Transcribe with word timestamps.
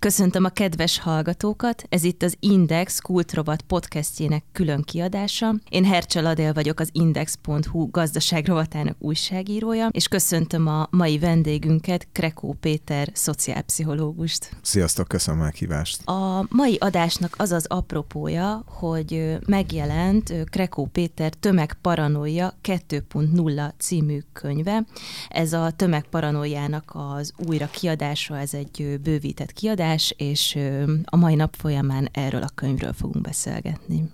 Köszöntöm 0.00 0.44
a 0.44 0.48
kedves 0.48 0.98
hallgatókat, 0.98 1.84
ez 1.88 2.04
itt 2.04 2.22
az 2.22 2.36
Index 2.40 3.00
Kultrovat 3.00 3.62
podcastjének 3.62 4.44
külön 4.52 4.82
kiadása. 4.82 5.54
Én 5.68 5.84
Hercsel 5.84 6.26
Adél 6.26 6.52
vagyok, 6.52 6.80
az 6.80 6.88
Index.hu 6.92 7.90
gazdaságrovatának 7.90 8.96
újságírója, 8.98 9.88
és 9.90 10.08
köszöntöm 10.08 10.66
a 10.66 10.88
mai 10.90 11.18
vendégünket, 11.18 12.08
Krekó 12.12 12.56
Péter, 12.60 13.10
szociálpszichológust. 13.12 14.56
Sziasztok, 14.62 15.08
köszönöm 15.08 15.40
a 15.40 15.44
meghívást. 15.44 16.08
A 16.08 16.46
mai 16.50 16.76
adásnak 16.80 17.34
az 17.38 17.50
az 17.50 17.66
apropója, 17.66 18.64
hogy 18.66 19.38
megjelent 19.46 20.34
Krekó 20.50 20.86
Péter 20.86 21.32
Tömegparanoia 21.34 22.54
2.0 22.62 23.72
című 23.78 24.18
könyve. 24.32 24.84
Ez 25.28 25.52
a 25.52 25.70
tömegparanoiának 25.70 26.92
az 26.94 27.32
újra 27.46 27.66
kiadása, 27.66 28.38
ez 28.38 28.54
egy 28.54 28.98
bővített 29.02 29.52
kiadás, 29.52 29.86
adás, 29.88 30.14
és 30.16 30.58
a 31.04 31.16
mai 31.16 31.34
nap 31.34 31.54
folyamán 31.58 32.08
erről 32.12 32.42
a 32.42 32.50
könyvről 32.54 32.92
fogunk 32.92 33.24
beszélgetni. 33.24 34.10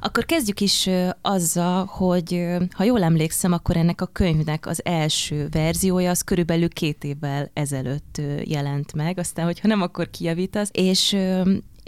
Akkor 0.00 0.24
kezdjük 0.24 0.60
is 0.60 0.88
azzal, 1.22 1.84
hogy 1.84 2.46
ha 2.70 2.84
jól 2.84 3.02
emlékszem, 3.02 3.52
akkor 3.52 3.76
ennek 3.76 4.00
a 4.00 4.06
könyvnek 4.06 4.66
az 4.66 4.84
első 4.84 5.48
verziója 5.50 6.10
az 6.10 6.22
körülbelül 6.22 6.68
két 6.68 7.04
évvel 7.04 7.50
ezelőtt 7.52 8.20
jelent 8.44 8.92
meg, 8.92 9.18
aztán 9.18 9.44
hogyha 9.44 9.68
nem, 9.68 9.82
akkor 9.82 10.10
kijavítasz, 10.10 10.70
és 10.72 11.16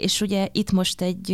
és 0.03 0.21
ugye 0.21 0.47
itt 0.51 0.71
most 0.71 1.01
egy, 1.01 1.31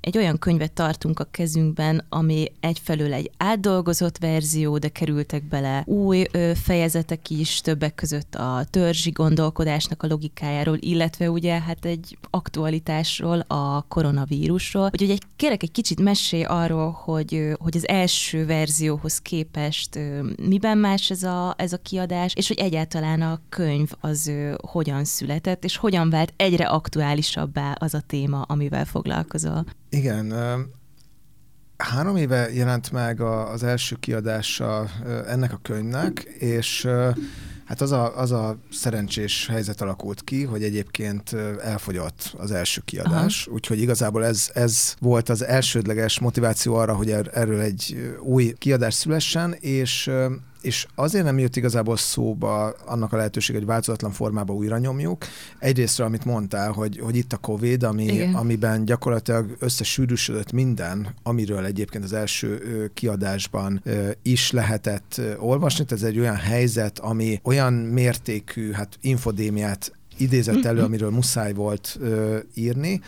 egy 0.00 0.16
olyan 0.16 0.38
könyvet 0.38 0.72
tartunk 0.72 1.20
a 1.20 1.28
kezünkben, 1.30 2.04
ami 2.08 2.52
egyfelől 2.60 3.12
egy 3.12 3.30
átdolgozott 3.36 4.18
verzió, 4.18 4.78
de 4.78 4.88
kerültek 4.88 5.48
bele 5.48 5.82
új 5.86 6.24
fejezetek 6.54 7.30
is, 7.30 7.60
többek 7.60 7.94
között 7.94 8.34
a 8.34 8.64
törzsi 8.70 9.10
gondolkodásnak 9.10 10.02
a 10.02 10.06
logikájáról, 10.06 10.76
illetve 10.80 11.30
ugye 11.30 11.60
hát 11.60 11.84
egy 11.84 12.18
aktualitásról, 12.30 13.44
a 13.46 13.84
koronavírusról. 13.88 14.88
Úgyhogy 14.92 15.10
egy, 15.10 15.22
kérek 15.36 15.62
egy 15.62 15.72
kicsit 15.72 16.00
mesélj 16.00 16.42
arról, 16.42 16.90
hogy, 16.90 17.48
hogy 17.58 17.76
az 17.76 17.88
első 17.88 18.46
verzióhoz 18.46 19.18
képest 19.18 19.98
miben 20.48 20.78
más 20.78 21.10
ez 21.10 21.22
a, 21.22 21.54
ez 21.58 21.72
a 21.72 21.82
kiadás, 21.82 22.32
és 22.34 22.48
hogy 22.48 22.58
egyáltalán 22.58 23.22
a 23.22 23.40
könyv 23.48 23.90
az 24.00 24.32
hogyan 24.66 25.04
született, 25.04 25.64
és 25.64 25.76
hogyan 25.76 26.10
vált 26.10 26.32
egyre 26.36 26.64
aktuálisabbá 26.64 27.72
az 27.72 27.94
a 27.94 28.01
téma, 28.06 28.42
amivel 28.42 28.84
foglalkozol. 28.84 29.64
Igen, 29.88 30.34
három 31.76 32.16
éve 32.16 32.52
jelent 32.52 32.90
meg 32.90 33.20
az 33.20 33.62
első 33.62 33.96
kiadása 34.00 34.86
ennek 35.26 35.52
a 35.52 35.58
könyvnek, 35.62 36.20
és 36.38 36.88
Hát 37.72 37.80
az 37.80 37.92
a, 37.92 38.18
az 38.18 38.32
a 38.32 38.58
szerencsés 38.70 39.46
helyzet 39.46 39.80
alakult 39.80 40.24
ki, 40.24 40.44
hogy 40.44 40.62
egyébként 40.62 41.32
elfogyott 41.62 42.34
az 42.38 42.50
első 42.50 42.80
kiadás, 42.84 43.46
Aha. 43.46 43.54
úgyhogy 43.54 43.80
igazából 43.80 44.24
ez, 44.24 44.50
ez 44.54 44.94
volt 45.00 45.28
az 45.28 45.44
elsődleges 45.44 46.18
motiváció 46.20 46.74
arra, 46.74 46.94
hogy 46.94 47.10
er, 47.10 47.30
erről 47.32 47.60
egy 47.60 48.14
új 48.20 48.52
kiadás 48.58 48.94
szülessen, 48.94 49.52
és 49.52 50.10
és 50.62 50.86
azért 50.94 51.24
nem 51.24 51.38
jött 51.38 51.56
igazából 51.56 51.96
szóba 51.96 52.68
annak 52.68 53.12
a 53.12 53.16
lehetőség, 53.16 53.56
hogy 53.56 53.64
változatlan 53.64 54.10
formában 54.10 54.56
újra 54.56 54.78
nyomjuk. 54.78 55.24
Egyrészt, 55.58 56.00
amit 56.00 56.24
mondtál, 56.24 56.72
hogy, 56.72 56.98
hogy 56.98 57.16
itt 57.16 57.32
a 57.32 57.36
Covid, 57.36 57.82
ami, 57.82 58.30
amiben 58.32 58.84
gyakorlatilag 58.84 59.56
összesűrűsödött 59.58 60.52
minden, 60.52 61.14
amiről 61.22 61.64
egyébként 61.64 62.04
az 62.04 62.12
első 62.12 62.90
kiadásban 62.94 63.82
is 64.22 64.50
lehetett 64.50 65.20
olvasni. 65.38 65.84
Ez 65.88 66.02
egy 66.02 66.18
olyan 66.18 66.36
helyzet, 66.36 66.98
ami 66.98 67.40
olyan 67.44 67.72
mértékű 67.72 68.72
hát 68.72 68.98
infodémiát 69.00 69.92
idézett 70.22 70.64
elő, 70.64 70.82
amiről 70.82 71.10
muszáj 71.10 71.52
volt 71.52 71.96
ö, 72.00 72.38
írni. 72.54 73.00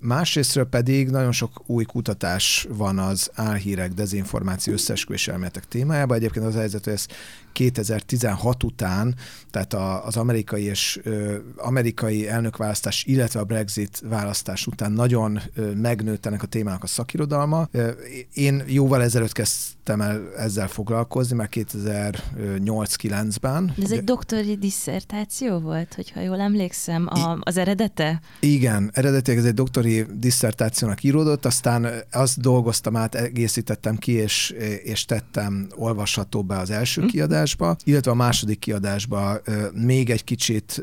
Másrésztről 0.00 0.64
pedig 0.64 1.08
nagyon 1.08 1.32
sok 1.32 1.62
új 1.66 1.84
kutatás 1.84 2.66
van 2.70 2.98
az 2.98 3.30
álhírek, 3.34 3.92
dezinformáció, 3.92 4.72
összeesküvés 4.72 5.28
elméletek 5.28 5.68
témájában. 5.68 6.16
Egyébként 6.16 6.44
az 6.46 6.54
helyzet, 6.54 6.84
hogy 6.84 6.92
ezt 6.92 7.12
2016 7.54 8.62
után, 8.62 9.14
tehát 9.50 9.74
a, 9.74 10.06
az 10.06 10.16
amerikai 10.16 10.62
és 10.62 11.00
ö, 11.02 11.36
amerikai 11.56 12.28
elnökválasztás, 12.28 13.04
illetve 13.04 13.40
a 13.40 13.44
Brexit 13.44 14.02
választás 14.08 14.66
után 14.66 14.92
nagyon 14.92 15.40
ö, 15.54 15.72
megnőtt 15.72 16.26
ennek 16.26 16.42
a 16.42 16.46
témának 16.46 16.82
a 16.82 16.86
szakirodalma. 16.86 17.68
Ö, 17.70 17.90
én 18.32 18.62
jóval 18.66 19.02
ezelőtt 19.02 19.32
kezdtem 19.32 20.00
el 20.00 20.32
ezzel 20.36 20.68
foglalkozni, 20.68 21.36
már 21.36 21.48
2008-9-ben. 21.52 23.74
Ez 23.82 23.90
egy 23.90 24.04
doktori 24.04 24.56
disszertáció 24.56 25.58
volt, 25.58 25.94
hogyha 25.94 26.20
jól 26.20 26.40
emlékszem, 26.40 27.06
a, 27.10 27.38
az 27.40 27.56
eredete? 27.56 28.20
Igen, 28.40 28.90
eredetileg 28.92 29.38
ez 29.38 29.44
egy 29.44 29.54
doktori 29.54 30.06
disszertációnak 30.14 31.02
íródott, 31.02 31.44
aztán 31.44 31.86
azt 32.12 32.40
dolgoztam 32.40 32.96
át, 32.96 33.14
egészítettem 33.14 33.96
ki, 33.96 34.12
és, 34.12 34.54
és 34.82 35.04
tettem 35.04 35.68
olvashatóbbá 35.76 36.60
az 36.60 36.70
első 36.70 37.00
hm. 37.00 37.06
kiadást, 37.06 37.43
kiadásba, 37.44 37.76
illetve 37.84 38.10
a 38.10 38.14
második 38.14 38.58
kiadásba 38.58 39.40
még 39.72 40.10
egy 40.10 40.24
kicsit 40.24 40.82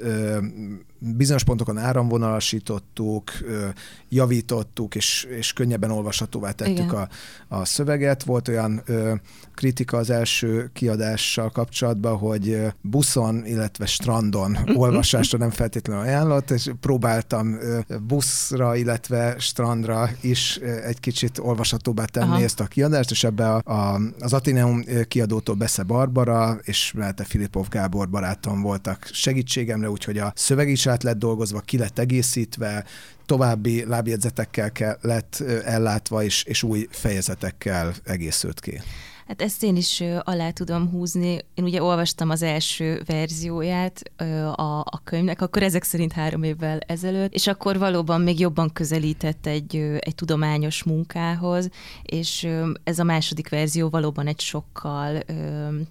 bizonyos 1.04 1.44
pontokon 1.44 1.78
áramvonalasítottuk, 1.78 3.32
javítottuk, 4.10 4.96
és, 4.96 5.28
és 5.38 5.54
könnyebben 5.54 5.92
olvashatóvá 5.92 6.52
tettük 6.52 6.94
a, 6.94 7.08
a 7.48 7.66
szöveget. 7.66 8.24
Volt 8.24 8.48
olyan 8.48 8.82
ö, 8.86 9.14
kritika 9.56 9.98
az 9.98 10.10
első 10.10 10.70
kiadással 10.74 11.50
kapcsolatban, 11.50 12.18
hogy 12.18 12.58
buszon, 12.82 13.46
illetve 13.46 13.86
strandon 13.86 14.58
olvasásra 14.76 15.38
nem 15.38 15.50
feltétlenül 15.50 16.04
ajánlott, 16.04 16.52
és 16.52 16.72
próbáltam 16.80 17.58
buszra, 18.08 18.76
illetve 18.76 19.36
strandra 19.40 20.10
is 20.22 20.56
egy 20.86 21.00
kicsit 21.00 21.38
olvashatóbbá 21.38 22.06
tenni 22.06 22.32
Aha. 22.32 22.44
ezt 22.44 22.60
a 22.60 22.66
kiadást, 22.66 23.12
és 23.12 23.24
ebbe 23.24 23.54
a, 23.54 23.62
a, 23.64 24.02
az 24.20 24.34
Ateneum 24.34 24.84
kiadótól 25.08 25.56
Besze 25.56 25.84
Barbara, 25.84 26.60
és 26.62 26.92
mellette 26.96 27.24
Filipov 27.24 27.68
Gábor 27.68 28.10
barátom 28.10 28.62
voltak 28.62 29.10
segítségemre, 29.12 29.90
úgyhogy 29.90 30.18
a 30.18 30.34
szöveg 30.36 30.70
is 30.70 30.86
át 30.92 31.04
lett 31.04 31.18
dolgozva, 31.18 31.60
ki 31.60 31.78
lett 31.78 32.00
egészítve, 32.00 32.86
további 33.26 33.86
lábjegyzetekkel 33.86 34.98
lett 35.02 35.44
ellátva, 35.66 36.24
és, 36.24 36.44
és 36.44 36.64
új 36.64 36.88
fejezetekkel 36.90 37.94
egészült 38.04 38.60
ki. 38.60 38.82
Hát 39.32 39.42
ezt 39.42 39.64
én 39.64 39.76
is 39.76 40.04
alá 40.20 40.50
tudom 40.50 40.90
húzni. 40.90 41.40
Én 41.54 41.64
ugye 41.64 41.84
olvastam 41.84 42.30
az 42.30 42.42
első 42.42 43.02
verzióját 43.06 44.02
a, 44.56 44.80
a 44.80 45.02
könyvnek, 45.04 45.42
akkor 45.42 45.64
ezek 45.64 45.84
szerint 45.84 46.12
három 46.12 46.44
évvel 46.44 46.80
ezelőtt, 46.80 47.34
és 47.34 47.48
akkor 47.48 47.78
valóban 47.78 48.22
még 48.22 48.40
jobban 48.40 48.74
közelített 48.74 49.46
egy, 49.46 49.76
egy 50.00 50.16
tudományos 50.16 50.84
munkához, 50.84 51.70
és 52.04 52.48
ez 52.84 53.00
a 53.00 53.04
második 53.04 53.50
verzió 53.50 53.90
valóban 53.90 54.28
egy 54.28 54.40
sokkal, 54.40 55.24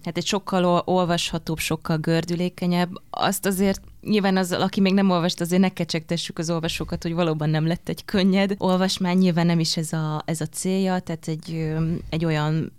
hát 0.03 0.17
egy 0.17 0.25
sokkal 0.25 0.81
olvashatóbb, 0.85 1.59
sokkal 1.59 1.97
gördülékenyebb. 1.97 2.89
Azt 3.09 3.45
azért 3.45 3.81
nyilván 4.01 4.37
az, 4.37 4.51
aki 4.51 4.81
még 4.81 4.93
nem 4.93 5.09
olvast, 5.09 5.41
azért 5.41 5.61
ne 5.61 5.69
kecsegtessük 5.69 6.37
az 6.37 6.49
olvasókat, 6.49 7.03
hogy 7.03 7.13
valóban 7.13 7.49
nem 7.49 7.67
lett 7.67 7.89
egy 7.89 8.05
könnyed 8.05 8.55
olvasmány, 8.57 9.17
nyilván 9.17 9.45
nem 9.45 9.59
is 9.59 9.77
ez 9.77 9.93
a, 9.93 10.21
ez 10.25 10.41
a 10.41 10.45
célja, 10.45 10.99
tehát 10.99 11.27
egy, 11.27 11.73
egy 12.09 12.25
olyan 12.25 12.71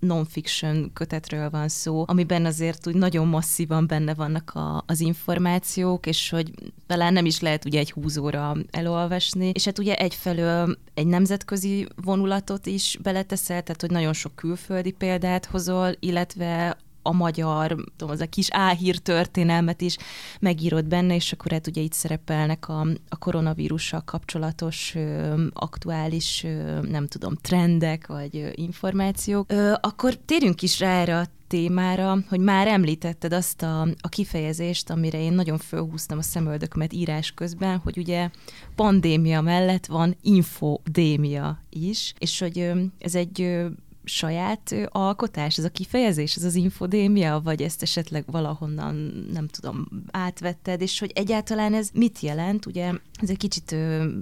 non-fiction 0.00 0.90
kötetről 0.92 1.50
van 1.50 1.68
szó, 1.68 2.04
amiben 2.06 2.46
azért 2.46 2.86
úgy 2.86 2.94
nagyon 2.94 3.26
masszívan 3.26 3.86
benne 3.86 4.14
vannak 4.14 4.50
a, 4.54 4.84
az 4.86 5.00
információk, 5.00 6.06
és 6.06 6.30
hogy 6.30 6.52
talán 6.86 7.12
nem 7.12 7.24
is 7.24 7.40
lehet 7.40 7.64
ugye 7.64 7.78
egy 7.78 7.90
húzóra 7.90 8.56
elolvasni, 8.70 9.50
és 9.54 9.64
hát 9.64 9.78
ugye 9.78 9.94
egyfelől 9.94 10.78
egy 10.94 11.06
nemzetközi 11.06 11.88
vonulatot 11.96 12.66
is 12.66 12.98
beleteszel, 13.02 13.62
tehát 13.62 13.80
hogy 13.80 13.90
nagyon 13.90 14.12
sok 14.12 14.34
külföldi 14.34 14.90
példát 14.90 15.46
hozol, 15.46 15.92
illetve 16.00 16.76
a 17.08 17.12
magyar, 17.12 17.76
tudom, 17.96 18.12
az 18.14 18.20
a 18.20 18.26
kis 18.26 18.48
áhír 18.50 18.98
történelmet 18.98 19.80
is 19.80 19.96
megírod 20.40 20.84
benne, 20.84 21.14
és 21.14 21.32
akkor 21.32 21.52
hát 21.52 21.66
ugye 21.66 21.80
itt 21.80 21.92
szerepelnek 21.92 22.68
a, 22.68 22.86
a 23.08 23.18
koronavírussal 23.18 24.00
kapcsolatos 24.04 24.94
ö, 24.94 25.44
aktuális, 25.52 26.44
ö, 26.44 26.80
nem 26.80 27.06
tudom, 27.06 27.34
trendek 27.34 28.06
vagy 28.06 28.36
ö, 28.36 28.48
információk. 28.54 29.52
Ö, 29.52 29.72
akkor 29.80 30.14
térjünk 30.14 30.62
is 30.62 30.78
rá 30.80 31.00
erre 31.00 31.18
a 31.18 31.26
témára, 31.46 32.18
hogy 32.28 32.40
már 32.40 32.66
említetted 32.66 33.32
azt 33.32 33.62
a, 33.62 33.80
a 33.80 34.08
kifejezést, 34.08 34.90
amire 34.90 35.20
én 35.20 35.32
nagyon 35.32 35.58
fölhúztam 35.58 36.18
a 36.18 36.22
szemöldökömet 36.22 36.92
írás 36.92 37.32
közben, 37.32 37.78
hogy 37.78 37.98
ugye 37.98 38.30
pandémia 38.74 39.40
mellett 39.40 39.86
van 39.86 40.16
infodémia 40.22 41.62
is, 41.70 42.14
és 42.18 42.38
hogy 42.38 42.72
ez 42.98 43.14
egy 43.14 43.66
saját 44.08 44.74
alkotás, 44.88 45.58
ez 45.58 45.64
a 45.64 45.68
kifejezés, 45.68 46.34
ez 46.34 46.44
az 46.44 46.54
infodémia, 46.54 47.40
vagy 47.44 47.62
ezt 47.62 47.82
esetleg 47.82 48.24
valahonnan, 48.26 48.94
nem 49.32 49.48
tudom, 49.48 49.88
átvetted, 50.10 50.80
és 50.80 50.98
hogy 50.98 51.12
egyáltalán 51.14 51.74
ez 51.74 51.90
mit 51.92 52.20
jelent, 52.20 52.66
ugye 52.66 52.92
ez 53.20 53.30
egy 53.30 53.36
kicsit 53.36 53.76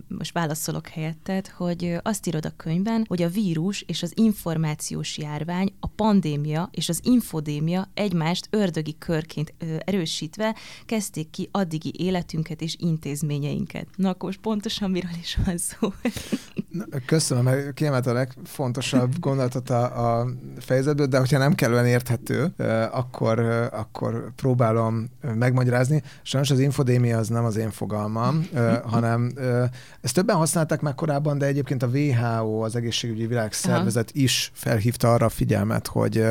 most 0.08 0.32
válaszolok 0.32 0.88
helyetted, 0.88 1.48
hogy 1.48 1.96
azt 2.02 2.26
írod 2.26 2.44
a 2.44 2.52
könyvben, 2.56 3.04
hogy 3.08 3.22
a 3.22 3.28
vírus 3.28 3.82
és 3.86 4.02
az 4.02 4.12
információs 4.14 5.18
járvány, 5.18 5.72
a 5.80 5.86
pandémia 5.86 6.68
és 6.72 6.88
az 6.88 7.00
infodémia 7.02 7.88
egymást 7.94 8.48
ördögi 8.50 8.96
körként 8.98 9.54
erősítve 9.84 10.56
kezdték 10.86 11.30
ki 11.30 11.48
addigi 11.52 11.92
életünket 11.96 12.60
és 12.60 12.76
intézményeinket. 12.78 13.86
Na 13.96 14.08
akkor 14.08 14.28
most 14.28 14.40
pontosan 14.40 14.90
miről 14.90 15.10
is 15.20 15.38
van 15.44 15.58
szó? 15.58 15.92
Köszönöm, 17.06 17.44
mert 17.44 17.74
kiemelt 17.74 18.06
a 18.06 18.12
legfontosabb 18.12 19.18
gondolatot 19.26 19.70
a, 19.70 19.75
a 19.84 20.26
fejezetből, 20.58 21.06
de 21.06 21.18
hogyha 21.18 21.38
nem 21.38 21.54
kellően 21.54 21.86
érthető, 21.86 22.54
akkor, 22.90 23.38
akkor 23.72 24.32
próbálom 24.36 25.10
megmagyarázni. 25.34 26.02
Sajnos 26.22 26.50
az 26.50 26.58
infodémia 26.58 27.18
az 27.18 27.28
nem 27.28 27.44
az 27.44 27.56
én 27.56 27.70
fogalmam, 27.70 28.46
hanem 28.84 29.32
ezt 30.00 30.14
többen 30.14 30.36
használták 30.36 30.80
már 30.80 30.94
korábban, 30.94 31.38
de 31.38 31.46
egyébként 31.46 31.82
a 31.82 31.86
WHO, 31.86 32.60
az 32.64 32.76
Egészségügyi 32.76 33.26
Világszervezet 33.26 34.10
Aha. 34.14 34.24
is 34.24 34.50
felhívta 34.54 35.12
arra 35.12 35.26
a 35.26 35.28
figyelmet, 35.28 35.86
hogy, 35.86 36.24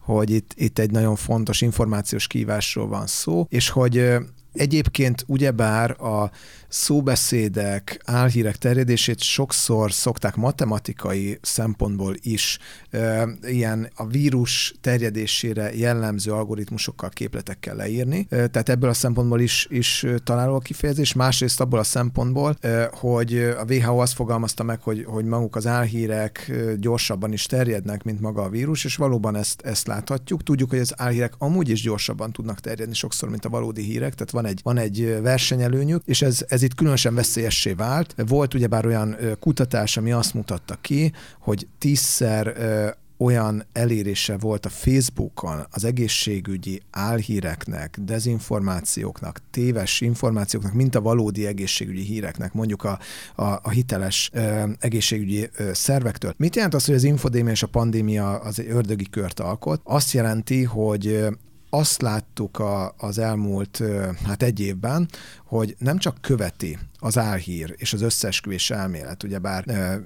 hogy 0.00 0.30
itt, 0.30 0.52
itt 0.56 0.78
egy 0.78 0.90
nagyon 0.90 1.16
fontos 1.16 1.60
információs 1.60 2.26
kívásról 2.26 2.88
van 2.88 3.06
szó, 3.06 3.46
és 3.48 3.70
hogy 3.70 4.18
Egyébként 4.52 5.24
ugyebár 5.26 5.90
a 5.90 6.30
szóbeszédek, 6.68 8.00
álhírek 8.04 8.56
terjedését 8.56 9.20
sokszor 9.20 9.92
szokták 9.92 10.36
matematikai 10.36 11.38
szempontból 11.42 12.14
is 12.20 12.58
e, 12.90 13.28
ilyen 13.42 13.90
a 13.94 14.06
vírus 14.06 14.74
terjedésére 14.80 15.74
jellemző 15.74 16.32
algoritmusokkal, 16.32 17.08
képletekkel 17.08 17.76
leírni. 17.76 18.26
E, 18.30 18.46
tehát 18.46 18.68
ebből 18.68 18.90
a 18.90 18.94
szempontból 18.94 19.40
is, 19.40 19.66
is 19.70 20.06
találó 20.24 20.54
a 20.54 20.58
kifejezés. 20.58 21.12
Másrészt 21.12 21.60
abból 21.60 21.78
a 21.78 21.82
szempontból, 21.82 22.56
e, 22.60 22.90
hogy 22.92 23.38
a 23.38 23.64
WHO 23.68 23.98
azt 23.98 24.14
fogalmazta 24.14 24.62
meg, 24.62 24.80
hogy, 24.82 25.04
hogy 25.06 25.24
maguk 25.24 25.56
az 25.56 25.66
álhírek 25.66 26.52
gyorsabban 26.78 27.32
is 27.32 27.46
terjednek, 27.46 28.02
mint 28.02 28.20
maga 28.20 28.42
a 28.42 28.48
vírus, 28.48 28.84
és 28.84 28.96
valóban 28.96 29.36
ezt, 29.36 29.60
ezt 29.60 29.86
láthatjuk. 29.86 30.42
Tudjuk, 30.42 30.70
hogy 30.70 30.78
az 30.78 30.94
álhírek 30.96 31.32
amúgy 31.38 31.68
is 31.68 31.82
gyorsabban 31.82 32.32
tudnak 32.32 32.60
terjedni 32.60 32.94
sokszor, 32.94 33.28
mint 33.28 33.44
a 33.44 33.48
valódi 33.48 33.82
hírek, 33.82 34.14
tehát 34.14 34.30
van 34.30 34.46
egy, 34.46 34.60
van 34.62 34.78
egy 34.78 35.18
versenyelőnyük, 35.22 36.02
és 36.04 36.22
ez, 36.22 36.44
ez 36.48 36.57
itt 36.62 36.74
különösen 36.74 37.14
veszélyessé 37.14 37.72
vált. 37.72 38.14
Volt 38.26 38.54
ugyebár 38.54 38.86
olyan 38.86 39.16
kutatás, 39.40 39.96
ami 39.96 40.12
azt 40.12 40.34
mutatta 40.34 40.78
ki, 40.80 41.12
hogy 41.38 41.66
tízszer 41.78 42.56
olyan 43.18 43.64
elérése 43.72 44.36
volt 44.36 44.66
a 44.66 44.68
Facebookon 44.68 45.66
az 45.70 45.84
egészségügyi 45.84 46.82
álhíreknek, 46.90 47.98
dezinformációknak, 48.00 49.40
téves 49.50 50.00
információknak, 50.00 50.72
mint 50.72 50.94
a 50.94 51.00
valódi 51.00 51.46
egészségügyi 51.46 52.02
híreknek, 52.02 52.52
mondjuk 52.52 52.84
a, 52.84 52.98
a, 53.36 53.42
a 53.42 53.70
hiteles 53.70 54.30
ö, 54.32 54.62
egészségügyi 54.78 55.48
ö, 55.56 55.70
szervektől. 55.72 56.34
Mit 56.36 56.54
jelent 56.54 56.74
az, 56.74 56.84
hogy 56.84 56.94
az 56.94 57.04
infodémia 57.04 57.52
és 57.52 57.62
a 57.62 57.66
pandémia 57.66 58.38
az 58.38 58.58
egy 58.60 58.70
ördögi 58.70 59.08
kört 59.10 59.40
alkot? 59.40 59.80
Azt 59.84 60.12
jelenti, 60.12 60.64
hogy 60.64 61.28
azt 61.70 62.02
láttuk 62.02 62.58
a, 62.58 62.94
az 62.98 63.18
elmúlt 63.18 63.82
hát 64.26 64.42
egy 64.42 64.60
évben, 64.60 65.08
hogy 65.48 65.76
nem 65.78 65.98
csak 65.98 66.20
követi 66.20 66.78
az 66.98 67.18
álhír 67.18 67.74
és 67.76 67.92
az 67.92 68.02
összeesküvés 68.02 68.70
elmélet, 68.70 69.22
ugyebár 69.22 69.68
e, 69.68 70.02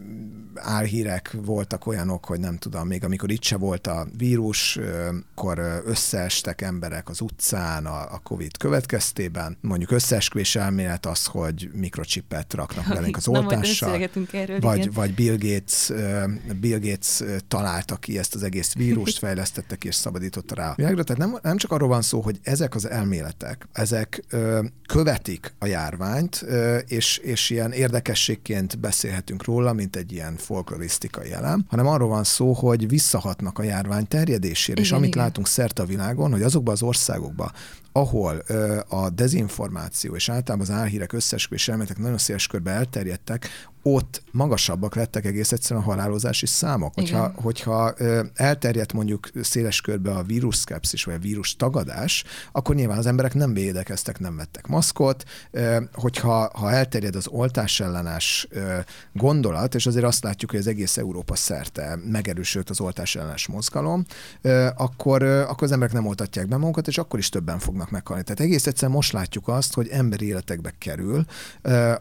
álhírek 0.55 1.37
voltak 1.45 1.87
olyanok, 1.87 2.25
hogy 2.25 2.41
nem 2.41 2.57
tudom, 2.57 2.87
még 2.87 3.05
amikor 3.05 3.31
itt 3.31 3.43
se 3.43 3.57
volt 3.57 3.87
a 3.87 4.07
vírus, 4.17 4.77
e, 4.77 4.83
akkor 5.35 5.83
összeestek 5.85 6.61
emberek 6.61 7.09
az 7.09 7.21
utcán 7.21 7.87
a, 7.87 8.01
a 8.01 8.21
COVID 8.23 8.57
következtében. 8.57 9.57
Mondjuk 9.61 9.91
összeesküvés 9.91 10.57
elmélet 10.57 11.07
az, 11.07 11.27
hogy 11.27 11.71
mikrocsipet 11.75 12.55
raknak 12.55 12.89
belénk 12.89 13.17
az 13.17 13.29
oltással, 13.29 14.09
erről, 14.33 14.61
vagy, 14.61 14.95
vagy 14.95 15.15
Bill 15.15 15.37
Gates, 15.37 15.93
Bill 16.61 16.79
Gates 16.79 17.23
találta 17.49 17.97
ki 17.97 18.19
ezt 18.19 18.35
az 18.35 18.43
egész 18.43 18.75
vírust, 18.75 19.19
fejlesztette 19.25 19.77
ki 19.77 19.87
és 19.87 19.95
szabadította 19.95 20.55
rá 20.55 20.73
világra. 20.77 21.03
Tehát 21.03 21.23
nem, 21.23 21.39
nem 21.43 21.57
csak 21.57 21.71
arról 21.71 21.89
van 21.89 22.03
szó, 22.03 22.21
hogy 22.21 22.39
ezek 22.43 22.75
az 22.75 22.89
elméletek, 22.89 23.69
ezek 23.73 24.25
ö, 24.29 24.65
követik 25.41 25.55
a 25.59 25.67
járványt, 25.67 26.45
és, 26.87 27.17
és 27.17 27.51
ilyen 27.51 27.73
érdekességként 27.73 28.79
beszélhetünk 28.79 29.45
róla, 29.45 29.73
mint 29.73 29.97
egy 29.97 30.13
ilyen 30.13 30.37
folklorisztikai 30.37 31.33
elem, 31.33 31.65
hanem 31.69 31.87
arról 31.87 32.09
van 32.09 32.25
szó, 32.25 32.53
hogy 32.53 32.89
visszahatnak 32.89 33.59
a 33.59 33.63
járvány 33.63 34.09
terjedésére, 34.09 34.81
igen, 34.81 34.85
és 34.85 34.93
amit 34.93 35.09
igen. 35.09 35.23
látunk 35.23 35.47
szerte 35.47 35.83
a 35.83 35.87
világon, 35.87 36.31
hogy 36.31 36.43
azokban 36.43 36.75
az 36.75 36.83
országokban, 36.83 37.53
ahol 37.93 38.43
ö, 38.47 38.81
a 38.89 39.11
dezinformáció 39.11 40.15
és 40.15 40.29
általában 40.29 40.67
az 40.67 40.75
álhírek 40.75 41.13
összeesküvés 41.13 41.69
elméletek 41.69 41.99
nagyon 41.99 42.19
széles 42.19 42.47
körbe 42.47 42.71
elterjedtek, 42.71 43.49
ott 43.83 44.23
magasabbak 44.31 44.95
lettek 44.95 45.25
egész 45.25 45.53
egyszerűen 45.53 45.85
a 45.85 45.87
halálozási 45.87 46.47
számok. 46.47 46.95
Hogyha, 46.95 47.33
hogyha 47.35 47.95
elterjedt 48.35 48.93
mondjuk 48.93 49.31
széles 49.41 49.81
körbe 49.81 50.11
a 50.11 50.23
vírusszkepszis 50.23 51.05
vagy 51.05 51.15
a 51.15 51.19
vírus 51.19 51.57
tagadás, 51.57 52.25
akkor 52.53 52.75
nyilván 52.75 52.99
az 52.99 53.07
emberek 53.07 53.35
nem 53.35 53.55
védekeztek, 53.55 54.19
nem 54.19 54.37
vettek 54.37 54.67
maszkot. 54.67 55.25
Hogyha 55.93 56.51
ha 56.55 56.71
elterjed 56.71 57.17
az 57.17 57.27
oltás 57.29 57.81
ellenes 57.81 58.49
gondolat, 59.13 59.75
és 59.75 59.87
azért 59.87 60.05
azt 60.05 60.25
látjuk, 60.25 60.51
hogy 60.51 60.61
az 60.61 60.67
egész 60.67 60.97
Európa 60.97 61.35
szerte 61.35 61.99
megerősödött 62.11 62.71
az 62.71 62.81
oltás 62.81 63.17
ellenes 63.17 63.47
mozgalom, 63.47 64.05
akkor, 64.77 65.23
akkor 65.23 65.63
az 65.63 65.73
emberek 65.73 65.95
nem 65.95 66.07
oltatják 66.07 66.49
be 66.49 66.57
magukat, 66.57 66.89
és 66.89 66.99
akkor 66.99 67.19
is 67.19 67.29
többen 67.29 67.59
fognak 67.59 67.91
meghalni. 67.91 68.23
Tehát 68.23 68.41
egész 68.41 68.67
egyszerűen 68.67 68.97
most 68.97 69.13
látjuk 69.13 69.49
azt, 69.49 69.75
hogy 69.75 69.89
emberi 69.89 70.27
életekbe 70.27 70.73
kerül 70.79 71.25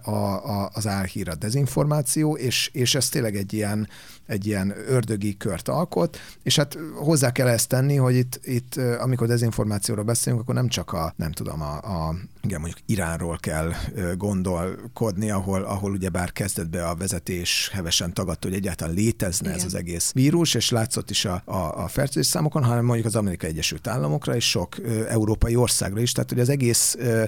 a, 0.01 0.09
a, 0.09 0.69
az 0.73 0.87
álhír, 0.87 1.29
a 1.29 1.35
dezinformáció, 1.35 1.69
információ, 1.71 2.37
és, 2.37 2.69
és 2.73 2.95
ez 2.95 3.09
tényleg 3.09 3.35
egy 3.35 3.53
ilyen, 3.53 3.87
egy 4.25 4.45
ilyen 4.45 4.73
ördögi 4.87 5.37
kört 5.37 5.67
alkot, 5.67 6.17
és 6.43 6.55
hát 6.55 6.77
hozzá 6.95 7.31
kell 7.31 7.47
ezt 7.47 7.67
tenni, 7.67 7.95
hogy 7.95 8.15
itt, 8.15 8.39
itt 8.43 8.75
amikor 8.75 9.27
dezinformációról 9.27 10.05
beszélünk, 10.05 10.41
akkor 10.41 10.55
nem 10.55 10.67
csak 10.67 10.93
a, 10.93 11.13
nem 11.17 11.31
tudom, 11.31 11.61
a, 11.61 11.73
a 11.75 12.15
igen, 12.43 12.59
mondjuk 12.59 12.81
Iránról 12.85 13.37
kell 13.39 13.71
gondolkodni, 14.17 15.31
ahol, 15.31 15.63
ahol 15.63 15.91
ugye 15.91 16.09
bár 16.09 16.31
kezdett 16.31 16.69
be 16.69 16.87
a 16.87 16.95
vezetés 16.95 17.69
hevesen 17.73 18.13
tagadta, 18.13 18.47
hogy 18.47 18.57
egyáltalán 18.57 18.93
létezne 18.93 19.47
igen. 19.47 19.59
ez 19.59 19.65
az 19.65 19.75
egész 19.75 20.11
vírus, 20.11 20.53
és 20.53 20.69
látszott 20.69 21.09
is 21.09 21.25
a, 21.25 21.41
a, 21.45 21.83
a 21.83 21.87
fertőzés 21.87 22.25
számokon, 22.25 22.63
hanem 22.63 22.85
mondjuk 22.85 23.07
az 23.07 23.15
Amerikai 23.15 23.49
Egyesült 23.49 23.87
Államokra 23.87 24.35
és 24.35 24.49
sok 24.49 24.77
ö, 24.77 25.07
európai 25.07 25.55
országra 25.55 26.01
is, 26.01 26.11
tehát 26.11 26.29
hogy 26.29 26.39
az 26.39 26.49
egész 26.49 26.95
ö, 26.99 27.23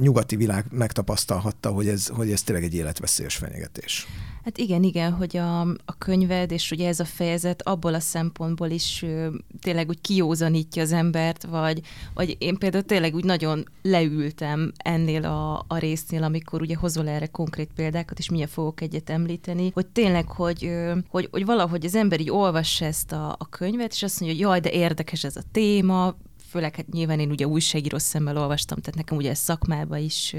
nyugati 0.00 0.36
világ 0.36 0.64
megtapasztalhatta, 0.70 1.70
hogy 1.70 1.88
ez, 1.88 2.06
hogy 2.06 2.30
ez 2.30 2.42
tényleg 2.42 2.64
egy 2.64 2.74
életveszélyes 2.74 3.36
fenyegetés. 3.36 4.06
Hát 4.46 4.58
igen, 4.58 4.82
igen, 4.82 5.12
hogy 5.12 5.36
a, 5.36 5.60
a 5.60 5.98
könyved, 5.98 6.50
és 6.50 6.70
ugye 6.70 6.88
ez 6.88 7.00
a 7.00 7.04
fejezet 7.04 7.62
abból 7.62 7.94
a 7.94 8.00
szempontból 8.00 8.70
is 8.70 9.02
ö, 9.02 9.28
tényleg 9.60 9.88
úgy 9.88 10.00
kiózanítja 10.00 10.82
az 10.82 10.92
embert, 10.92 11.44
vagy, 11.44 11.80
vagy 12.14 12.36
én 12.38 12.56
például 12.56 12.84
tényleg 12.84 13.14
úgy 13.14 13.24
nagyon 13.24 13.68
leültem 13.82 14.72
ennél 14.76 15.24
a, 15.24 15.64
a 15.68 15.78
résznél, 15.78 16.22
amikor 16.22 16.60
ugye 16.60 16.76
hozol 16.76 17.08
erre 17.08 17.26
konkrét 17.26 17.70
példákat, 17.74 18.18
és 18.18 18.30
milyen 18.30 18.48
fogok 18.48 18.80
egyet 18.80 19.10
említeni, 19.10 19.70
hogy 19.74 19.86
tényleg, 19.86 20.28
hogy, 20.28 20.64
ö, 20.64 20.96
hogy, 21.08 21.28
hogy 21.30 21.44
valahogy 21.44 21.84
az 21.84 21.94
ember 21.94 22.20
így 22.20 22.30
olvassa 22.30 22.84
ezt 22.84 23.12
a, 23.12 23.36
a 23.38 23.48
könyvet, 23.48 23.92
és 23.92 24.02
azt 24.02 24.20
mondja, 24.20 24.38
hogy 24.38 24.46
jaj, 24.46 24.60
de 24.60 24.78
érdekes 24.78 25.24
ez 25.24 25.36
a 25.36 25.42
téma, 25.52 26.16
főleg 26.48 26.76
hát 26.76 26.92
nyilván 26.92 27.20
én 27.20 27.30
ugye 27.30 27.46
újságíró 27.46 27.98
szemmel 27.98 28.36
olvastam, 28.36 28.78
tehát 28.78 28.94
nekem 28.94 29.16
ugye 29.16 29.30
ez 29.30 29.38
szakmába 29.38 29.96
is 29.96 30.36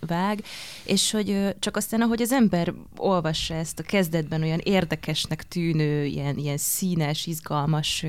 vág, 0.00 0.42
és 0.84 1.10
hogy 1.10 1.54
csak 1.58 1.76
aztán, 1.76 2.00
ahogy 2.00 2.22
az 2.22 2.32
ember 2.32 2.74
olvassa 2.96 3.54
ezt 3.54 3.78
a 3.78 3.82
kezdetben 3.82 4.42
olyan 4.42 4.60
érdekesnek 4.62 5.42
tűnő, 5.42 6.04
ilyen, 6.04 6.38
ilyen 6.38 6.56
színes, 6.56 7.26
izgalmas 7.26 8.06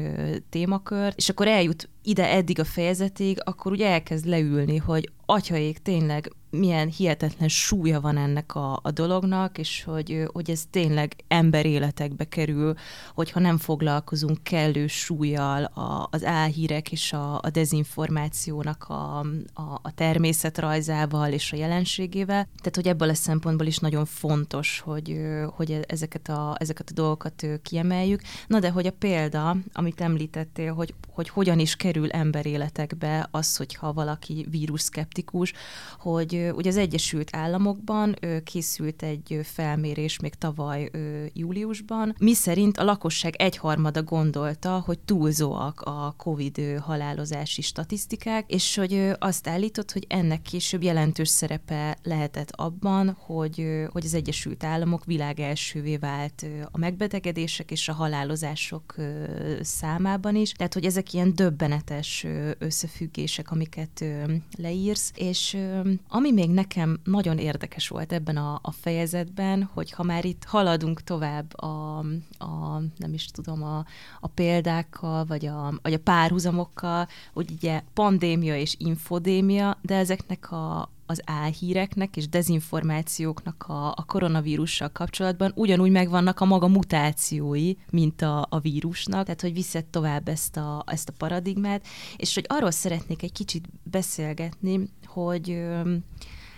témakör, 0.50 1.14
és 1.16 1.30
akkor 1.30 1.48
eljut 1.48 1.90
ide 2.04 2.30
eddig 2.30 2.60
a 2.60 2.64
fejezetig, 2.66 3.38
akkor 3.44 3.72
ugye 3.72 3.88
elkezd 3.88 4.26
leülni, 4.26 4.78
hogy 4.78 5.12
atyaik 5.26 5.78
tényleg 5.78 6.32
milyen 6.50 6.88
hihetetlen 6.88 7.48
súlya 7.48 8.02
van 8.02 8.18
ennek 8.18 8.56
a, 8.56 8.80
a 8.84 8.92
dolognak, 8.92 9.58
és 9.58 9.84
hogy, 9.84 10.24
hogy 10.34 10.50
ez 10.50 10.64
tényleg 10.70 11.16
emberéletekbe 11.28 12.24
kerül, 12.24 12.74
hogyha 13.14 13.40
nem 13.40 13.58
foglalkozunk 13.58 14.44
kellő 14.44 14.88
súlyjal 14.88 15.64
a, 15.64 16.08
az 16.12 16.26
álhírek 16.26 16.92
és 16.92 17.14
a, 17.14 17.40
a 17.42 17.50
dezinformációnak 17.50 18.84
a, 18.88 19.20
a, 19.54 19.80
a 19.82 19.94
természetrajzával 19.96 21.32
és 21.32 21.52
a 21.52 21.56
jelenségével. 21.56 22.48
Tehát, 22.58 22.76
hogy 22.76 22.88
ebből 22.88 23.10
a 23.10 23.14
szempontból 23.14 23.68
is 23.68 23.78
nagyon 23.78 24.06
fontos, 24.06 24.80
hogy, 24.80 25.20
hogy 25.56 25.80
ezeket 25.88 26.30
a, 26.30 26.56
ezeket 26.60 26.90
a 26.90 26.94
dolgokat 26.94 27.46
kiemeljük. 27.62 28.22
Na 28.48 28.60
de, 28.60 28.70
hogy 28.70 28.88
a 28.88 28.92
példa, 28.92 29.58
amit 29.74 30.02
említettél, 30.02 30.74
hogy, 30.74 30.94
hogy 31.14 31.30
hogyan 31.30 31.60
is 31.60 31.76
kerül 31.76 31.93
kerül 31.94 32.12
emberéletekbe 32.12 33.28
az, 33.32 33.56
hogyha 33.56 33.94
valaki 33.94 34.46
vírus 34.50 34.82
szkeptikus, 34.82 35.54
hogy 36.00 36.52
ugye 36.56 36.70
az 36.70 36.78
Egyesült 36.78 37.36
Államokban 37.36 38.16
készült 38.44 39.04
egy 39.04 39.40
felmérés 39.44 40.20
még 40.20 40.34
tavaly 40.34 40.90
júliusban, 41.34 42.16
mi 42.20 42.34
szerint 42.34 42.78
a 42.78 42.84
lakosság 42.84 43.36
egyharmada 43.36 44.04
gondolta, 44.04 44.82
hogy 44.86 45.00
túlzóak 45.00 45.82
a 45.82 46.14
COVID 46.18 46.62
halálozási 46.82 47.62
statisztikák, 47.62 48.52
és 48.52 48.76
hogy 48.76 49.12
azt 49.20 49.48
állított, 49.48 49.92
hogy 49.92 50.06
ennek 50.10 50.42
később 50.42 50.84
jelentős 50.84 51.30
szerepe 51.30 51.98
lehetett 52.04 52.52
abban, 52.52 53.18
hogy, 53.20 53.66
hogy 53.92 54.06
az 54.06 54.14
Egyesült 54.14 54.64
Államok 54.64 55.06
világ 55.06 55.40
elsővé 55.40 55.98
vált 55.98 56.46
a 56.72 56.78
megbetegedések 56.78 57.72
és 57.72 57.88
a 57.90 57.94
halálozások 57.94 58.96
számában 59.62 60.36
is. 60.36 60.52
Tehát, 60.52 60.74
hogy 60.74 60.86
ezek 60.86 61.14
ilyen 61.14 61.36
döbbenetes 61.84 62.26
összefüggések, 62.58 63.52
amiket 63.52 64.04
leírsz, 64.58 65.12
és 65.16 65.58
ami 66.08 66.32
még 66.32 66.50
nekem 66.50 67.00
nagyon 67.04 67.38
érdekes 67.38 67.88
volt 67.88 68.12
ebben 68.12 68.38
a, 68.38 68.60
a 68.62 68.72
fejezetben, 68.72 69.70
hogy 69.74 69.92
ha 69.92 70.04
már 70.04 70.26
itt 70.26 70.44
haladunk 70.44 71.02
tovább 71.04 71.60
a, 71.60 71.98
a 72.38 72.82
nem 72.98 73.14
is 73.14 73.26
tudom, 73.26 73.64
a, 73.64 73.86
a 74.20 74.28
példákkal, 74.28 75.26
vagy 75.26 75.46
a, 75.46 75.80
vagy 75.82 75.94
a 75.94 76.00
párhuzamokkal, 76.00 77.08
hogy 77.34 77.52
ugye 77.52 77.82
pandémia 77.94 78.58
és 78.58 78.76
infodémia, 78.78 79.78
de 79.82 79.96
ezeknek 79.96 80.52
a, 80.52 80.90
az 81.06 81.22
álhíreknek 81.26 82.18
és 82.18 82.30
dezinformációknak 82.30 83.64
a, 83.68 83.88
a 83.88 84.04
koronavírussal 84.08 84.90
kapcsolatban 84.90 85.52
ugyanúgy 85.56 85.92
megvannak 85.92 86.40
a 86.40 86.46
maga 86.46 86.68
mutációi, 86.68 87.74
mint 87.90 88.22
a, 88.22 88.48
a 88.50 88.60
vírusnak, 88.60 89.24
tehát 89.24 89.42
hogy 89.42 89.54
viszed 89.54 89.86
tovább 89.86 90.28
ezt 90.28 90.58
a, 90.58 90.84
ezt 90.88 91.10
a 91.10 91.14
paradigmát, 91.18 91.86
és 92.18 92.34
hogy 92.34 92.46
arról 92.48 92.72
szeretnék 92.72 93.24
egy 93.24 93.32
kicsit 93.32 93.68
beszélgetni, 93.84 94.90
hogy 95.06 95.62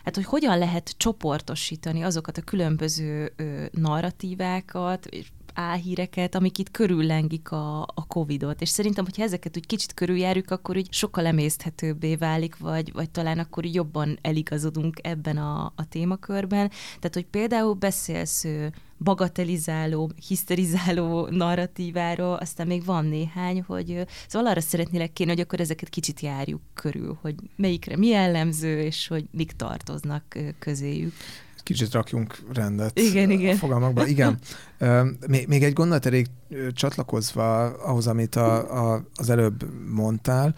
hát 0.04 0.16
hogy 0.16 0.26
hogyan 0.26 0.58
lehet 0.58 0.96
csoportosítani 0.98 2.04
azokat 2.04 2.38
a 2.38 2.42
különböző 2.42 3.34
ö, 3.36 3.66
narratívákat, 3.72 5.06
és 5.06 5.28
álhíreket, 5.56 6.36
amik 6.36 6.58
itt 6.58 6.72
körüllengik 6.72 7.52
a, 7.52 7.82
a 7.82 8.06
Covid-ot. 8.08 8.62
És 8.62 8.70
szerintem, 8.70 9.04
hogyha 9.04 9.24
ezeket 9.24 9.58
úgy 9.58 9.66
kicsit 9.66 9.94
körüljárjuk, 9.94 10.52
akkor 10.52 10.78
úgy 10.78 10.94
sokkal 10.94 11.26
emészthetőbbé 11.26 12.16
válik, 12.16 12.58
vagy, 12.58 12.94
vagy 12.94 13.10
talán 13.10 13.40
akkor 13.40 13.66
jobban 13.66 14.18
eligazodunk 14.22 15.00
ebben 15.02 15.38
a, 15.38 15.66
a 15.76 15.88
témakörben. 15.90 16.70
Tehát, 17.00 17.14
hogy 17.14 17.26
például 17.26 17.74
beszélsz 17.74 18.46
bagatelizáló, 18.98 20.12
hiszterizáló 20.28 21.28
narratíváról, 21.28 22.34
aztán 22.34 22.68
még 22.68 22.86
van 22.86 23.06
néhány, 23.06 23.64
hogy 23.68 24.06
szóval 24.28 24.48
arra 24.48 24.62
szeretnélek 24.62 25.14
kéne, 25.14 25.32
hogy 25.32 25.40
akkor 25.40 25.60
ezeket 25.60 25.90
kicsit 25.90 26.20
járjuk 26.20 26.62
körül, 26.74 27.18
hogy 27.22 27.36
melyikre 27.56 27.98
mi 27.98 28.08
jellemző, 28.08 28.82
és 28.82 29.08
hogy 29.08 29.26
mik 29.32 29.52
tartoznak 29.52 30.38
közéjük. 30.60 31.14
Kicsit 31.64 31.92
rakjunk 31.92 32.40
rendet 32.54 33.00
igen, 33.00 33.30
igen. 33.30 33.56
fogalmakba. 33.56 34.08
Igen. 34.08 34.40
Még, 35.28 35.48
még 35.48 35.64
egy 35.64 35.74
gondolat 35.74 36.06
elég 36.06 36.28
csatlakozva 36.72 37.64
ahhoz, 37.64 38.08
amit 38.08 38.36
a, 38.36 38.94
a, 38.94 39.06
az 39.16 39.30
előbb 39.30 39.66
mondtál, 39.94 40.56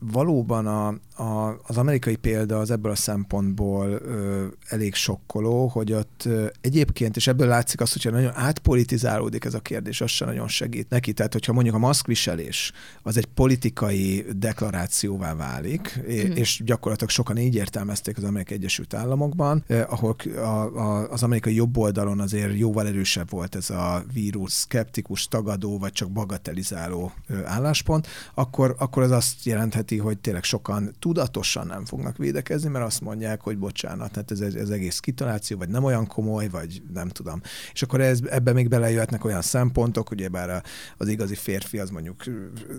valóban 0.00 0.66
a, 0.66 0.86
a, 1.22 1.60
az 1.66 1.76
amerikai 1.76 2.16
példa 2.16 2.58
az 2.58 2.70
ebből 2.70 2.92
a 2.92 2.94
szempontból 2.94 3.88
ö, 3.88 4.46
elég 4.68 4.94
sokkoló, 4.94 5.66
hogy 5.66 5.92
ott 5.92 6.22
ö, 6.24 6.46
egyébként, 6.60 7.16
és 7.16 7.26
ebből 7.26 7.46
látszik 7.46 7.80
az, 7.80 7.92
hogyha 7.92 8.10
nagyon 8.10 8.32
átpolitizálódik 8.34 9.44
ez 9.44 9.54
a 9.54 9.60
kérdés, 9.60 10.00
az 10.00 10.10
sem 10.10 10.28
nagyon 10.28 10.48
segít 10.48 10.88
neki. 10.88 11.12
Tehát, 11.12 11.32
hogyha 11.32 11.52
mondjuk 11.52 11.74
a 11.74 11.78
maszkviselés 11.78 12.72
az 13.02 13.16
egy 13.16 13.26
politikai 13.26 14.24
deklarációvá 14.36 15.34
válik, 15.34 16.00
mm. 16.02 16.32
és 16.34 16.62
gyakorlatilag 16.64 17.10
sokan 17.10 17.36
így 17.36 17.54
értelmezték 17.54 18.16
az 18.16 18.24
Amerikai 18.24 18.56
Egyesült 18.56 18.94
Államokban, 18.94 19.64
eh, 19.66 19.92
ahol 19.92 20.16
a, 20.36 20.40
a, 20.40 21.10
az 21.10 21.22
amerikai 21.22 21.54
jobb 21.54 21.76
oldalon 21.76 22.20
azért 22.20 22.58
jóval 22.58 22.86
erősebb 22.86 23.30
volt 23.30 23.49
ez 23.54 23.70
a 23.70 24.04
vírus 24.12 24.52
szkeptikus, 24.52 25.28
tagadó, 25.28 25.78
vagy 25.78 25.92
csak 25.92 26.10
bagatelizáló 26.10 27.12
álláspont, 27.44 28.06
akkor, 28.34 28.74
akkor 28.78 29.02
az 29.02 29.10
azt 29.10 29.44
jelentheti, 29.44 29.98
hogy 29.98 30.18
tényleg 30.18 30.44
sokan 30.44 30.94
tudatosan 30.98 31.66
nem 31.66 31.84
fognak 31.84 32.16
védekezni, 32.16 32.68
mert 32.68 32.84
azt 32.84 33.00
mondják, 33.00 33.40
hogy 33.40 33.58
bocsánat, 33.58 34.14
hát 34.14 34.30
ez, 34.30 34.40
ez 34.40 34.70
egész 34.70 34.98
kitaláció, 35.00 35.58
vagy 35.58 35.68
nem 35.68 35.84
olyan 35.84 36.06
komoly, 36.06 36.48
vagy 36.48 36.82
nem 36.92 37.08
tudom. 37.08 37.40
És 37.72 37.82
akkor 37.82 38.00
ez, 38.00 38.18
ebbe 38.30 38.52
még 38.52 38.68
belejöhetnek 38.68 39.24
olyan 39.24 39.42
szempontok, 39.42 40.10
ugye 40.10 40.28
bár 40.28 40.62
az 40.96 41.08
igazi 41.08 41.34
férfi 41.34 41.78
az 41.78 41.90
mondjuk 41.90 42.24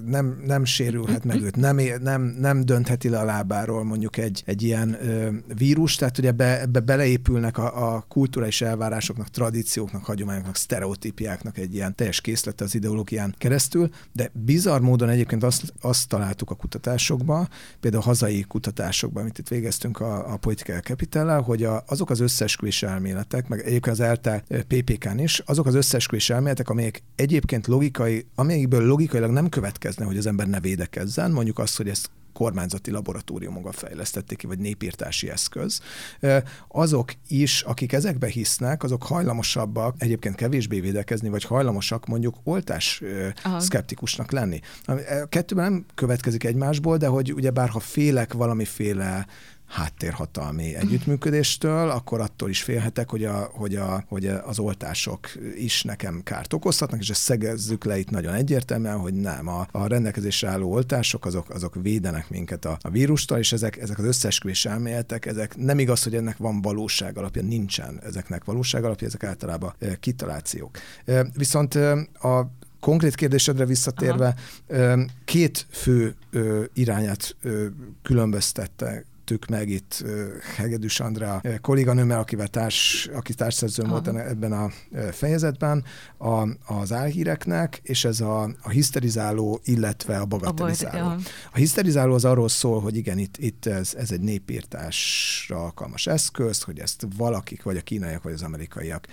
nem, 0.05 0.41
nem 0.45 0.65
sérülhet 0.65 1.23
meg 1.23 1.41
őt, 1.41 1.55
nem, 1.55 1.77
nem, 2.01 2.21
nem 2.21 2.65
döntheti 2.65 3.09
le 3.09 3.19
a 3.19 3.23
lábáról 3.23 3.83
mondjuk 3.83 4.17
egy, 4.17 4.43
egy 4.45 4.61
ilyen 4.61 5.07
ö, 5.07 5.29
vírus, 5.57 5.95
tehát 5.95 6.15
hogy 6.15 6.25
ebbe, 6.25 6.61
ebbe 6.61 6.79
beleépülnek 6.79 7.57
a, 7.57 7.95
a 7.95 8.05
kulturális 8.07 8.61
elvárásoknak, 8.61 9.27
tradícióknak, 9.27 10.05
hagyományoknak, 10.05 10.55
sztereotípiáknak 10.61 11.57
egy 11.57 11.73
ilyen 11.73 11.95
teljes 11.95 12.21
készlete 12.21 12.63
az 12.63 12.75
ideológián 12.75 13.35
keresztül, 13.37 13.89
de 14.13 14.31
bizarr 14.33 14.81
módon 14.81 15.09
egyébként 15.09 15.43
azt, 15.43 15.73
azt 15.81 16.07
találtuk 16.07 16.49
a 16.51 16.55
kutatásokban, 16.55 17.49
például 17.79 18.03
a 18.03 18.05
hazai 18.05 18.41
kutatásokban, 18.41 19.21
amit 19.21 19.37
itt 19.37 19.47
végeztünk 19.47 19.99
a, 19.99 20.33
a 20.33 20.37
Political 20.37 20.79
capital 20.79 21.41
hogy 21.41 21.63
a, 21.63 21.83
azok 21.87 22.09
az 22.09 22.19
összeesküvés 22.19 22.83
elméletek, 22.83 23.47
meg 23.47 23.59
egyébként 23.59 23.95
az 23.95 23.99
ELTE 23.99 24.43
PPK-n 24.67 25.19
is, 25.19 25.39
azok 25.39 25.65
az 25.65 25.75
összeesküvés 25.75 26.29
elméletek, 26.29 26.69
amelyek 26.69 27.01
egyébként 27.15 27.67
logikai, 27.67 28.25
amelyikből 28.35 28.85
logikailag 28.85 29.31
nem 29.31 29.49
következne, 29.49 30.05
hogy 30.05 30.17
az 30.17 30.25
ember 30.25 30.47
ne 30.47 30.59
védekezzen, 30.59 31.31
mondjuk 31.31 31.59
azt, 31.59 31.77
hogy 31.77 31.89
ezt 31.89 32.09
kormányzati 32.41 32.91
laboratóriumokban 32.91 33.71
fejlesztették 33.71 34.37
ki, 34.37 34.47
vagy 34.47 34.59
népírtási 34.59 35.29
eszköz. 35.29 35.81
Azok 36.67 37.13
is, 37.27 37.61
akik 37.61 37.93
ezekbe 37.93 38.27
hisznek, 38.27 38.83
azok 38.83 39.03
hajlamosabbak 39.03 39.95
egyébként 39.97 40.35
kevésbé 40.35 40.79
védekezni, 40.79 41.29
vagy 41.29 41.43
hajlamosak 41.43 42.05
mondjuk 42.07 42.35
oltás 42.43 43.01
Aha. 43.43 43.59
szkeptikusnak 43.59 44.31
lenni. 44.31 44.59
A 44.85 44.93
kettőben 45.29 45.71
nem 45.71 45.85
következik 45.95 46.43
egymásból, 46.43 46.97
de 46.97 47.07
hogy 47.07 47.33
ugye 47.33 47.51
bár 47.51 47.69
ha 47.69 47.79
félek 47.79 48.33
valamiféle 48.33 49.27
háttérhatalmi 49.71 50.75
együttműködéstől, 50.75 51.89
akkor 51.89 52.19
attól 52.19 52.49
is 52.49 52.63
félhetek, 52.63 53.09
hogy, 53.09 53.25
a, 53.25 53.49
hogy, 53.53 53.75
a, 53.75 54.03
hogy 54.07 54.25
az 54.27 54.59
oltások 54.59 55.27
is 55.55 55.83
nekem 55.83 56.21
kárt 56.23 56.53
okozhatnak, 56.53 56.99
és 56.99 57.09
ezt 57.09 57.21
szegezzük 57.21 57.83
le 57.83 57.97
itt 57.97 58.09
nagyon 58.09 58.33
egyértelműen, 58.33 58.97
hogy 58.97 59.13
nem, 59.13 59.47
a, 59.47 59.67
a 59.71 59.87
rendelkezésre 59.87 60.49
álló 60.49 60.71
oltások 60.71 61.25
azok, 61.25 61.49
azok 61.49 61.75
védenek 61.81 62.29
minket 62.29 62.65
a, 62.65 62.77
a 62.81 62.89
vírustól, 62.89 63.37
és 63.37 63.51
ezek, 63.51 63.77
ezek 63.77 63.99
az 63.99 64.05
összesküvés 64.05 64.65
elméletek, 64.65 65.25
ezek 65.25 65.57
nem 65.57 65.79
igaz, 65.79 66.03
hogy 66.03 66.15
ennek 66.15 66.37
van 66.37 66.61
valóság 66.61 67.17
alapja, 67.17 67.41
nincsen 67.41 67.99
ezeknek 68.03 68.43
valóság 68.43 68.83
alapja, 68.83 69.07
ezek 69.07 69.23
általában 69.23 69.73
kitalációk. 69.99 70.77
Viszont 71.35 71.75
a 72.13 72.51
konkrét 72.79 73.15
kérdésedre 73.15 73.65
visszatérve, 73.65 74.35
Aha. 74.69 75.05
két 75.25 75.67
fő 75.69 76.15
irányát 76.73 77.35
különböztette 78.01 79.05
tettük 79.31 79.49
meg 79.49 79.69
itt 79.69 80.05
Hegedűs 80.55 80.99
Andrá 80.99 81.41
kolléganőmmel, 81.61 82.19
akivel 82.19 82.47
társ, 82.47 83.09
aki 83.13 83.33
társszerző 83.33 83.83
volt 83.83 84.07
ebben 84.07 84.51
a 84.51 84.69
fejezetben, 85.11 85.83
a, 86.17 86.47
az 86.73 86.91
álhíreknek, 86.91 87.79
és 87.83 88.05
ez 88.05 88.21
a, 88.21 88.43
a 88.61 88.69
hiszterizáló, 88.69 89.59
illetve 89.63 90.17
a 90.17 90.25
bagatelizáló. 90.25 91.07
A, 91.07 91.17
a 91.51 91.57
hiszterizáló 91.57 92.13
az 92.13 92.25
arról 92.25 92.49
szól, 92.49 92.81
hogy 92.81 92.95
igen, 92.95 93.17
itt, 93.17 93.37
itt 93.37 93.65
ez, 93.65 93.93
ez 93.97 94.11
egy 94.11 94.21
népírtásra 94.21 95.63
alkalmas 95.63 96.07
eszköz, 96.07 96.61
hogy 96.61 96.79
ezt 96.79 97.07
valakik, 97.17 97.63
vagy 97.63 97.77
a 97.77 97.81
kínaiak, 97.81 98.23
vagy 98.23 98.33
az 98.33 98.41
amerikaiak 98.43 99.07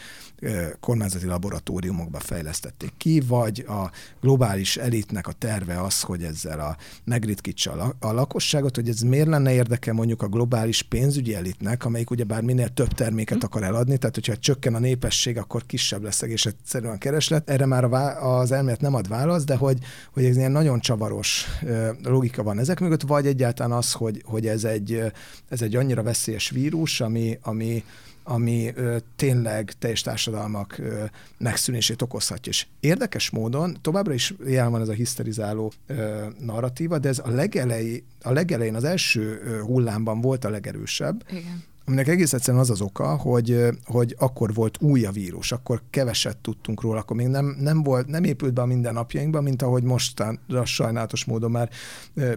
kormányzati 0.80 1.26
laboratóriumokba 1.26 2.18
fejlesztették 2.18 2.92
ki, 2.96 3.20
vagy 3.20 3.64
a 3.68 3.90
globális 4.20 4.76
elitnek 4.76 5.26
a 5.26 5.32
terve 5.32 5.82
az, 5.82 6.00
hogy 6.00 6.22
ezzel 6.22 6.60
a 6.60 6.76
megritkítsa 7.04 7.94
a, 8.00 8.12
lakosságot, 8.12 8.74
hogy 8.74 8.88
ez 8.88 9.00
miért 9.00 9.28
lenne 9.28 9.52
érdeke 9.52 9.92
mondjuk 10.08 10.28
a 10.28 10.36
globális 10.36 10.82
pénzügyi 10.82 11.34
elitnek, 11.34 11.84
amelyik 11.84 12.10
ugyebár 12.10 12.42
minél 12.42 12.68
több 12.68 12.88
terméket 12.88 13.38
hm. 13.38 13.44
akar 13.44 13.62
eladni, 13.62 13.96
tehát 13.98 14.14
hogyha 14.14 14.36
csökken 14.36 14.74
a 14.74 14.78
népesség, 14.78 15.38
akkor 15.38 15.66
kisebb 15.66 16.02
lesz 16.02 16.22
egész 16.22 16.44
egyszerűen 16.44 16.98
kereslet. 16.98 17.50
Erre 17.50 17.66
már 17.66 17.84
az 18.20 18.52
elmélet 18.52 18.80
nem 18.80 18.94
ad 18.94 19.08
választ, 19.08 19.46
de 19.46 19.56
hogy, 19.56 19.78
hogy 20.12 20.24
ez 20.24 20.36
ilyen 20.36 20.50
nagyon 20.50 20.80
csavaros 20.80 21.46
logika 22.02 22.42
van 22.42 22.58
ezek 22.58 22.80
mögött, 22.80 23.02
vagy 23.02 23.26
egyáltalán 23.26 23.72
az, 23.72 23.92
hogy, 23.92 24.22
hogy 24.24 24.46
ez, 24.46 24.64
egy, 24.64 25.02
ez 25.48 25.62
egy 25.62 25.76
annyira 25.76 26.02
veszélyes 26.02 26.50
vírus, 26.50 27.00
ami, 27.00 27.38
ami 27.42 27.84
ami 28.28 28.70
ö, 28.74 28.96
tényleg 29.16 29.72
teljes 29.78 30.00
társadalmak 30.00 30.78
ö, 30.78 31.04
megszűnését 31.38 32.02
okozhatja. 32.02 32.52
És 32.52 32.66
érdekes 32.80 33.30
módon 33.30 33.76
továbbra 33.80 34.12
is 34.12 34.34
jelen 34.46 34.70
van 34.70 34.80
ez 34.80 34.88
a 34.88 34.92
hiszterizáló 34.92 35.72
ö, 35.86 36.26
narratíva, 36.38 36.98
de 36.98 37.08
ez 37.08 37.18
a 37.18 37.30
legelején, 37.30 38.04
a 38.22 38.32
legelején, 38.32 38.74
az 38.74 38.84
első 38.84 39.40
ö, 39.44 39.60
hullámban 39.60 40.20
volt 40.20 40.44
a 40.44 40.50
legerősebb. 40.50 41.24
Igen 41.30 41.66
aminek 41.88 42.08
egész 42.08 42.32
egyszerűen 42.32 42.62
az 42.62 42.70
az 42.70 42.80
oka, 42.80 43.16
hogy, 43.16 43.66
hogy 43.84 44.14
akkor 44.18 44.54
volt 44.54 44.76
új 44.80 45.04
a 45.04 45.10
vírus, 45.10 45.52
akkor 45.52 45.82
keveset 45.90 46.36
tudtunk 46.36 46.80
róla, 46.80 46.98
akkor 46.98 47.16
még 47.16 47.26
nem, 47.26 47.56
nem, 47.60 47.82
volt, 47.82 48.06
nem 48.06 48.24
épült 48.24 48.52
be 48.52 48.62
a 48.62 48.66
mindennapjainkba, 48.66 49.40
mint 49.40 49.62
ahogy 49.62 49.82
mostanra 49.82 50.64
sajnálatos 50.64 51.24
módon 51.24 51.50
már 51.50 51.70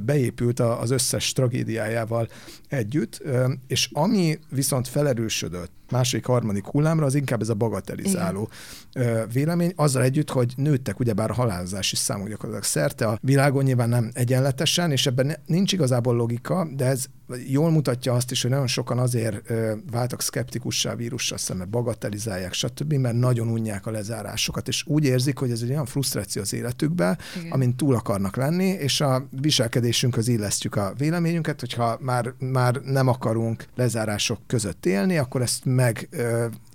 beépült 0.02 0.60
az 0.60 0.92
összes 0.92 1.32
tragédiájával 1.32 2.28
együtt, 2.68 3.22
és 3.68 3.90
ami 3.94 4.40
viszont 4.50 4.88
felerősödött 4.88 5.72
második, 5.92 6.26
harmadik 6.26 6.66
hullámra, 6.66 7.06
az 7.06 7.16
inkább 7.16 7.42
ez 7.42 7.50
a 7.50 7.54
bagatelizáló 7.54 8.50
Igen. 8.94 9.30
vélemény, 9.34 9.74
azzal 9.76 10.04
együtt, 10.04 10.30
hogy 10.30 10.54
nőttek 10.56 11.00
ugyebár 11.00 11.30
a 11.30 11.34
halálozási 11.34 11.96
számok 11.96 12.28
gyakorlatilag 12.28 12.64
szerte 12.64 13.08
a 13.08 13.18
világon 13.22 13.64
nyilván 13.64 13.90
nem 13.90 14.12
egyenletesen, 14.14 14.92
és 14.92 15.06
ebben 15.06 15.36
nincs 15.46 15.74
igazából 15.74 16.16
logika, 16.16 16.68
de 16.76 16.86
ez 16.86 17.06
jól 17.48 17.72
mutatja 17.72 18.14
azt 18.14 18.32
is, 18.32 18.42
hogy 18.42 18.52
nagyon 18.52 18.68
sokan 18.68 18.98
azért 18.98 19.54
váltak 19.92 20.22
szkeptikussá 20.22 20.96
vírussal 20.96 21.38
szemben, 21.38 21.70
bagatelizálják, 21.70 22.54
stb., 22.54 22.94
mert 22.94 23.16
nagyon 23.16 23.48
unják 23.48 23.86
a 23.86 23.92
lezárásokat, 23.92 24.68
és 24.68 24.84
úgy 24.88 25.04
érzik, 25.04 25.38
hogy 25.38 25.52
ez 25.52 25.62
egy 25.62 25.70
olyan 25.70 25.86
frusztráció 25.86 26.42
az 26.42 26.54
életükbe, 26.54 27.18
Igen. 27.40 27.52
amin 27.52 27.76
túl 27.76 27.96
akarnak 27.96 28.36
lenni, 28.36 28.66
és 28.66 29.02
a 29.02 29.28
viselkedésünkhöz 29.42 30.28
illesztjük 30.28 30.76
a 30.76 30.94
véleményünket, 30.98 31.60
hogyha 31.60 31.98
már, 32.02 32.34
már 32.40 32.76
nem 32.76 33.08
akarunk 33.08 33.66
lezárások 33.76 34.40
között 34.48 34.86
élni, 34.86 35.18
akkor 35.18 35.42
ezt 35.42 35.66
meg 35.82 36.10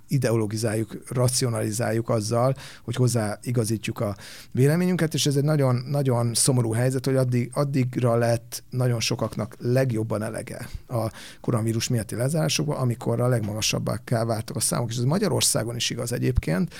ideologizáljuk, 0.07 0.97
racionalizáljuk 1.09 2.09
azzal, 2.09 2.55
hogy 2.83 2.95
hozzáigazítjuk 2.95 3.99
a 3.99 4.15
véleményünket, 4.51 5.13
és 5.13 5.25
ez 5.25 5.35
egy 5.35 5.43
nagyon, 5.43 5.75
nagyon 5.75 6.33
szomorú 6.33 6.71
helyzet, 6.73 7.05
hogy 7.05 7.15
addig, 7.15 7.49
addigra 7.53 8.15
lett 8.15 8.63
nagyon 8.69 8.99
sokaknak 8.99 9.55
legjobban 9.59 10.21
elege 10.21 10.69
a 10.87 11.11
koronavírus 11.41 11.87
miatti 11.87 12.15
lezárásokban, 12.15 12.77
amikor 12.77 13.21
a 13.21 13.27
legmagasabbá 13.27 14.01
kell 14.03 14.25
váltak 14.25 14.55
a 14.55 14.59
számok, 14.59 14.89
és 14.89 14.97
ez 14.97 15.03
Magyarországon 15.03 15.75
is 15.75 15.89
igaz 15.89 16.11
egyébként, 16.11 16.73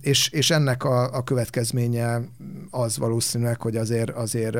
és, 0.00 0.28
és 0.28 0.50
ennek 0.50 0.84
a, 0.84 1.14
a 1.16 1.24
következménye 1.24 2.20
az 2.70 2.98
valószínűleg, 2.98 3.60
hogy 3.60 3.76
azért, 3.76 4.10
azért 4.10 4.58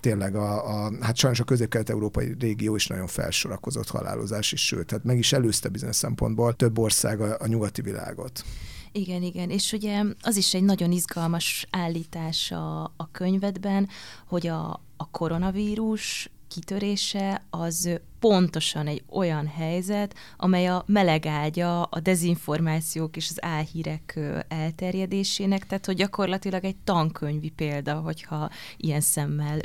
tényleg 0.00 0.36
a, 0.36 0.84
a 0.84 0.92
hát 1.00 1.16
sajnos 1.16 1.40
a 1.40 1.44
közép-kelet-európai 1.44 2.36
régió 2.38 2.74
is 2.74 2.86
nagyon 2.86 3.06
felsorakozott 3.06 3.88
halálozás 3.88 4.52
is, 4.52 4.66
sőt, 4.66 4.86
tehát 4.86 5.04
meg 5.04 5.18
is 5.18 5.32
előzte 5.32 5.68
bizonyos 5.68 5.96
szempontból. 5.96 6.54
Több 6.54 6.78
ország 6.78 7.20
a, 7.20 7.36
a 7.40 7.46
nyugati 7.48 7.82
világot. 7.82 8.44
Igen, 8.92 9.22
igen, 9.22 9.50
és 9.50 9.72
ugye 9.72 10.02
az 10.22 10.36
is 10.36 10.54
egy 10.54 10.62
nagyon 10.62 10.92
izgalmas 10.92 11.66
állítás 11.70 12.52
a, 12.52 12.82
a 12.82 13.10
könyvedben, 13.12 13.88
hogy 14.26 14.46
a, 14.46 14.82
a 14.96 15.10
koronavírus 15.10 16.30
kitörése 16.48 17.44
az 17.50 18.00
pontosan 18.20 18.86
egy 18.86 19.02
olyan 19.10 19.46
helyzet, 19.46 20.14
amely 20.36 20.68
a 20.68 20.82
melegágya 20.86 21.82
a 21.82 22.00
dezinformációk 22.00 23.16
és 23.16 23.28
az 23.30 23.44
álhírek 23.44 24.18
elterjedésének, 24.48 25.66
tehát 25.66 25.86
hogy 25.86 25.96
gyakorlatilag 25.96 26.64
egy 26.64 26.76
tankönyvi 26.84 27.48
példa, 27.48 27.94
hogyha 27.94 28.50
ilyen 28.76 29.00
szemmel 29.00 29.58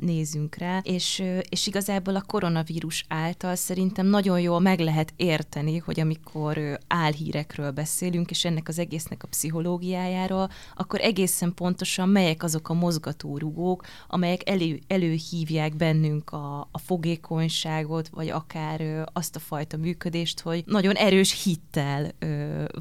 nézünk 0.00 0.56
rá, 0.56 0.80
és, 0.82 1.22
és 1.48 1.66
igazából 1.66 2.16
a 2.16 2.22
koronavírus 2.26 3.04
által 3.08 3.54
szerintem 3.54 4.06
nagyon 4.06 4.40
jól 4.40 4.60
meg 4.60 4.80
lehet 4.80 5.12
érteni, 5.16 5.76
hogy 5.76 6.00
amikor 6.00 6.78
álhírekről 6.86 7.70
beszélünk, 7.70 8.30
és 8.30 8.44
ennek 8.44 8.68
az 8.68 8.78
egésznek 8.78 9.22
a 9.22 9.28
pszichológiájáról, 9.28 10.50
akkor 10.74 11.00
egészen 11.00 11.54
pontosan 11.54 12.08
melyek 12.08 12.42
azok 12.42 12.68
a 12.68 12.74
mozgatórugók, 12.74 13.84
amelyek 14.08 14.48
elő, 14.48 14.80
előhívják 14.86 15.76
bennünk 15.76 16.30
a, 16.30 16.68
a 16.70 16.78
fogékonyságot, 16.78 17.99
dolgot, 18.00 18.08
vagy 18.08 18.28
akár 18.28 19.08
azt 19.12 19.36
a 19.36 19.38
fajta 19.38 19.76
működést, 19.76 20.40
hogy 20.40 20.62
nagyon 20.66 20.94
erős 20.94 21.42
hittel 21.42 22.12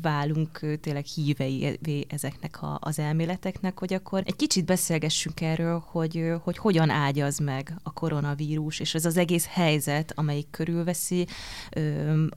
válunk 0.01 0.59
tényleg 0.81 1.05
hívei 1.05 2.05
ezeknek 2.09 2.61
a, 2.61 2.77
az 2.81 2.99
elméleteknek, 2.99 3.79
hogy 3.79 3.93
akkor 3.93 4.21
egy 4.25 4.35
kicsit 4.35 4.65
beszélgessünk 4.65 5.41
erről, 5.41 5.83
hogy, 5.85 6.33
hogy 6.43 6.57
hogyan 6.57 6.89
ágyaz 6.89 7.39
meg 7.39 7.73
a 7.83 7.93
koronavírus, 7.93 8.79
és 8.79 8.93
ez 8.93 9.05
az 9.05 9.17
egész 9.17 9.47
helyzet, 9.49 10.11
amelyik 10.15 10.49
körülveszi 10.51 11.27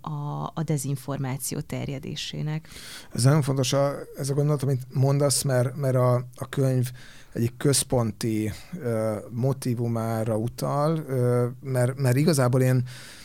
a, 0.01 0.51
a 0.55 0.63
dezinformáció 0.65 1.61
terjedésének. 1.61 2.69
Ez 3.13 3.25
nagyon 3.25 3.43
fontos, 3.43 3.73
a, 3.73 3.95
ez 4.17 4.31
a 4.31 4.35
gondolat, 4.35 4.63
amit 4.63 4.83
mondasz, 4.93 5.43
mert, 5.43 5.77
mert 5.77 5.97
a, 5.97 6.15
a 6.15 6.49
könyv 6.49 6.91
egyik 7.33 7.57
központi 7.57 8.53
uh, 8.75 9.17
motivumára 9.31 10.37
utal, 10.37 10.93
uh, 10.99 11.71
mert, 11.71 11.99
mert 11.99 12.17
igazából 12.17 12.61
én 12.61 12.83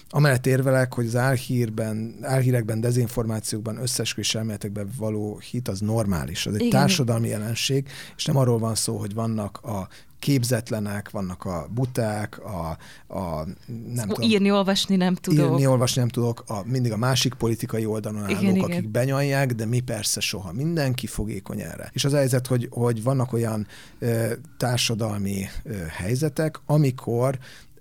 amellett 0.10 0.46
érvelek, 0.46 0.94
hogy 0.94 1.06
az 1.06 1.16
álhírben, 1.16 2.16
álhírekben, 2.22 2.82
dezinformációkban, 2.82 3.82
összesküvés 3.82 4.36
elméletekben 4.36 4.90
való 4.98 5.40
hit 5.52 5.68
az 5.68 5.80
normális, 5.80 6.46
az 6.46 6.54
egy 6.54 6.60
Igen. 6.60 6.80
társadalmi 6.80 7.28
jelenség, 7.28 7.90
és 8.16 8.26
nem 8.26 8.38
arról 8.38 8.60
van 8.60 8.76
szó, 8.76 8.98
hogy 8.98 9.14
vannak 9.14 9.58
a 9.64 9.88
képzetlenek, 10.20 11.10
vannak 11.10 11.46
a 11.46 11.68
buták, 11.74 12.40
a, 12.46 12.78
a 13.18 13.46
nem 13.94 14.08
tudom, 14.08 14.30
írni, 14.30 14.52
olvasni 14.52 14.96
nem 14.96 15.16
tudok. 15.16 15.50
Írni, 15.50 15.68
olvasni 15.68 16.00
nem 16.00 16.10
tudok, 16.10 16.44
a, 16.48 16.62
mindig 16.66 16.92
a 16.92 16.98
másik 16.98 17.34
politikai 17.34 17.86
oldalon 17.86 18.24
állók, 18.24 18.42
igen, 18.42 18.60
akik 18.60 18.76
igen. 18.76 18.92
benyalják, 18.92 19.54
de 19.54 19.66
mi 19.66 19.80
persze 19.80 20.20
soha. 20.20 20.52
Mindenki 20.52 21.08
fogékony 21.08 21.62
erre. 21.62 21.90
És 21.94 22.06
az 22.06 22.14
a 22.14 22.18
helyzet, 22.18 22.48
hogy, 22.48 22.68
hogy 22.72 23.04
vannak 23.04 23.34
olyan 23.34 23.68
ö, 24.00 24.32
társadalmi 24.58 25.46
ö, 25.64 25.74
helyzetek, 25.90 26.60
amikor 26.66 27.38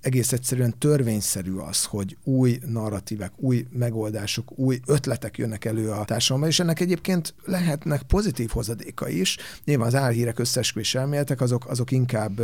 egész 0.07 0.33
egyszerűen 0.33 0.79
törvényszerű 0.79 1.55
az, 1.55 1.85
hogy 1.85 2.17
új 2.25 2.59
narratívek, 2.67 3.33
új 3.37 3.67
megoldások, 3.71 4.59
új 4.59 4.81
ötletek 4.87 5.39
jönnek 5.39 5.65
elő 5.65 5.91
a 5.91 6.05
társadalomban, 6.05 6.51
és 6.51 6.61
ennek 6.61 6.81
egyébként 6.81 7.35
lehetnek 7.45 8.03
pozitív 8.03 8.51
hozadéka 8.51 9.09
is. 9.09 9.37
Nyilván 9.65 9.87
az 9.87 9.95
álhírek 9.95 10.39
összesküvés 10.39 10.95
elméletek, 10.95 11.41
azok, 11.41 11.69
azok 11.69 11.91
inkább 11.91 12.39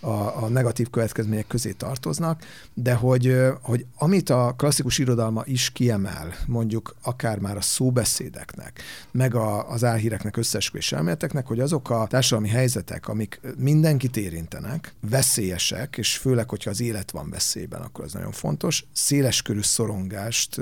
a, 0.00 0.42
a 0.42 0.48
negatív 0.48 0.90
következmények 0.90 1.46
közé 1.46 1.72
tartoznak, 1.72 2.42
de 2.74 2.94
hogy, 2.94 3.36
hogy 3.62 3.86
amit 3.98 4.30
a 4.30 4.54
klasszikus 4.56 4.98
irodalma 4.98 5.42
is 5.44 5.70
kiemel, 5.70 6.34
mondjuk 6.46 6.94
akár 7.02 7.38
már 7.38 7.56
a 7.56 7.60
szóbeszédeknek, 7.60 8.82
meg 9.10 9.34
a, 9.34 9.70
az 9.70 9.84
álhíreknek 9.84 10.36
összesküvés 10.36 10.92
elméleteknek, 10.92 11.46
hogy 11.46 11.60
azok 11.60 11.90
a 11.90 12.06
társadalmi 12.08 12.48
helyzetek, 12.48 13.08
amik 13.08 13.40
mindenkit 13.56 14.16
érintenek, 14.16 14.94
veszélyesek, 15.10 15.96
és 15.98 16.16
főleg, 16.16 16.48
hogyha 16.48 16.70
az 16.70 16.80
élet 16.88 17.10
van 17.10 17.30
veszélyben, 17.30 17.80
akkor 17.80 18.04
az 18.04 18.12
nagyon 18.12 18.32
fontos. 18.32 18.84
Széleskörű 18.92 19.60
szorongást 19.60 20.60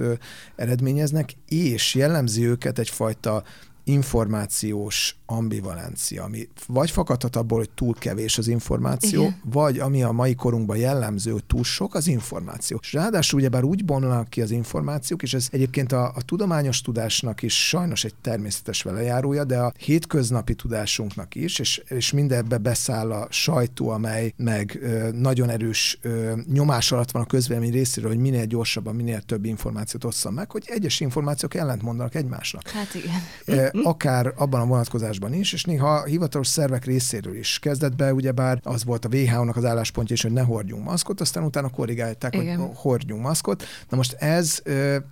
eredményeznek, 0.57 1.37
és 1.49 1.95
jellemzi 1.95 2.47
őket 2.47 2.79
egyfajta 2.79 3.43
információs 3.85 5.17
ambivalencia, 5.27 6.25
ami 6.25 6.49
vagy 6.67 6.91
fakadhat 6.91 7.37
abból, 7.37 7.59
hogy 7.59 7.71
túl 7.71 7.95
kevés 7.95 8.39
az 8.39 8.49
információ, 8.49 9.21
Igen. 9.23 9.41
vagy 9.45 9.79
ami 9.79 10.03
a 10.03 10.13
mai 10.13 10.35
korunkban 10.35 10.77
jellemző, 10.77 11.31
hogy 11.31 11.45
túl 11.45 11.65
sok 11.65 11.95
az 11.95 12.07
információ. 12.07 12.79
És 12.83 12.93
ráadásul 12.93 13.39
ugyebár 13.39 13.65
úgy 13.65 13.85
bomlanak 13.85 14.29
ki 14.29 14.41
az 14.41 14.51
információk, 14.51 15.23
és 15.23 15.35
ez 15.35 15.49
egyébként 15.51 15.93
a, 15.93 16.13
a 16.15 16.23
tudományos 16.23 16.81
tudásnak 16.81 17.43
is 17.43 17.69
sajnos 17.69 18.05
egy 18.05 18.15
természetes 18.15 18.83
velejárója, 18.83 19.45
de 19.45 19.59
a 19.59 19.73
hétköznapi 19.79 20.55
tudásunknak 20.55 21.35
is, 21.35 21.59
és, 21.59 21.83
és 21.89 22.13
mindebbe 22.13 22.59
beszáll 22.59 23.13
a 23.13 23.27
sajtó, 23.31 23.89
amely 23.89 24.33
meg 24.37 24.79
ö, 24.83 25.11
nagyon 25.13 25.49
erős 25.51 25.99
ö, 26.03 26.33
nyomás 26.53 26.93
alatt 26.93 27.11
van 27.11 27.23
a 27.23 27.27
közvélemény 27.27 27.73
részéről, 27.73 28.11
hogy 28.11 28.21
minél 28.21 28.45
gyorsabban, 28.45 28.95
minél 28.95 29.21
több 29.21 29.45
információt 29.45 30.05
osszam 30.05 30.35
meg, 30.35 30.51
hogy 30.51 30.65
egyes 30.67 31.01
információk 31.01 31.55
ellentmondanak 31.55 32.15
egymásnak. 32.15 32.69
Hát 32.69 32.95
igen. 32.95 33.85
Akár 33.85 34.33
abban 34.37 34.61
a 34.61 34.67
vonatkozásban, 34.67 35.16
oktatásban 35.17 35.41
is, 35.41 35.53
és 35.53 35.65
néha 35.65 36.05
hivatalos 36.05 36.47
szervek 36.47 36.85
részéről 36.85 37.37
is. 37.37 37.59
Kezdetben 37.59 38.15
ugyebár 38.15 38.61
az 38.63 38.85
volt 38.85 39.05
a 39.05 39.09
WHO-nak 39.13 39.57
az 39.57 39.65
álláspontja 39.65 40.15
is, 40.15 40.23
hogy 40.23 40.33
ne 40.33 40.43
hordjunk 40.43 40.85
maszkot, 40.85 41.21
aztán 41.21 41.45
utána 41.45 41.69
korrigálták, 41.69 42.35
Igen. 42.35 42.59
hogy 42.59 42.71
hordjunk 42.75 43.23
maszkot. 43.23 43.65
Na 43.89 43.97
most 43.97 44.13
ez, 44.13 44.63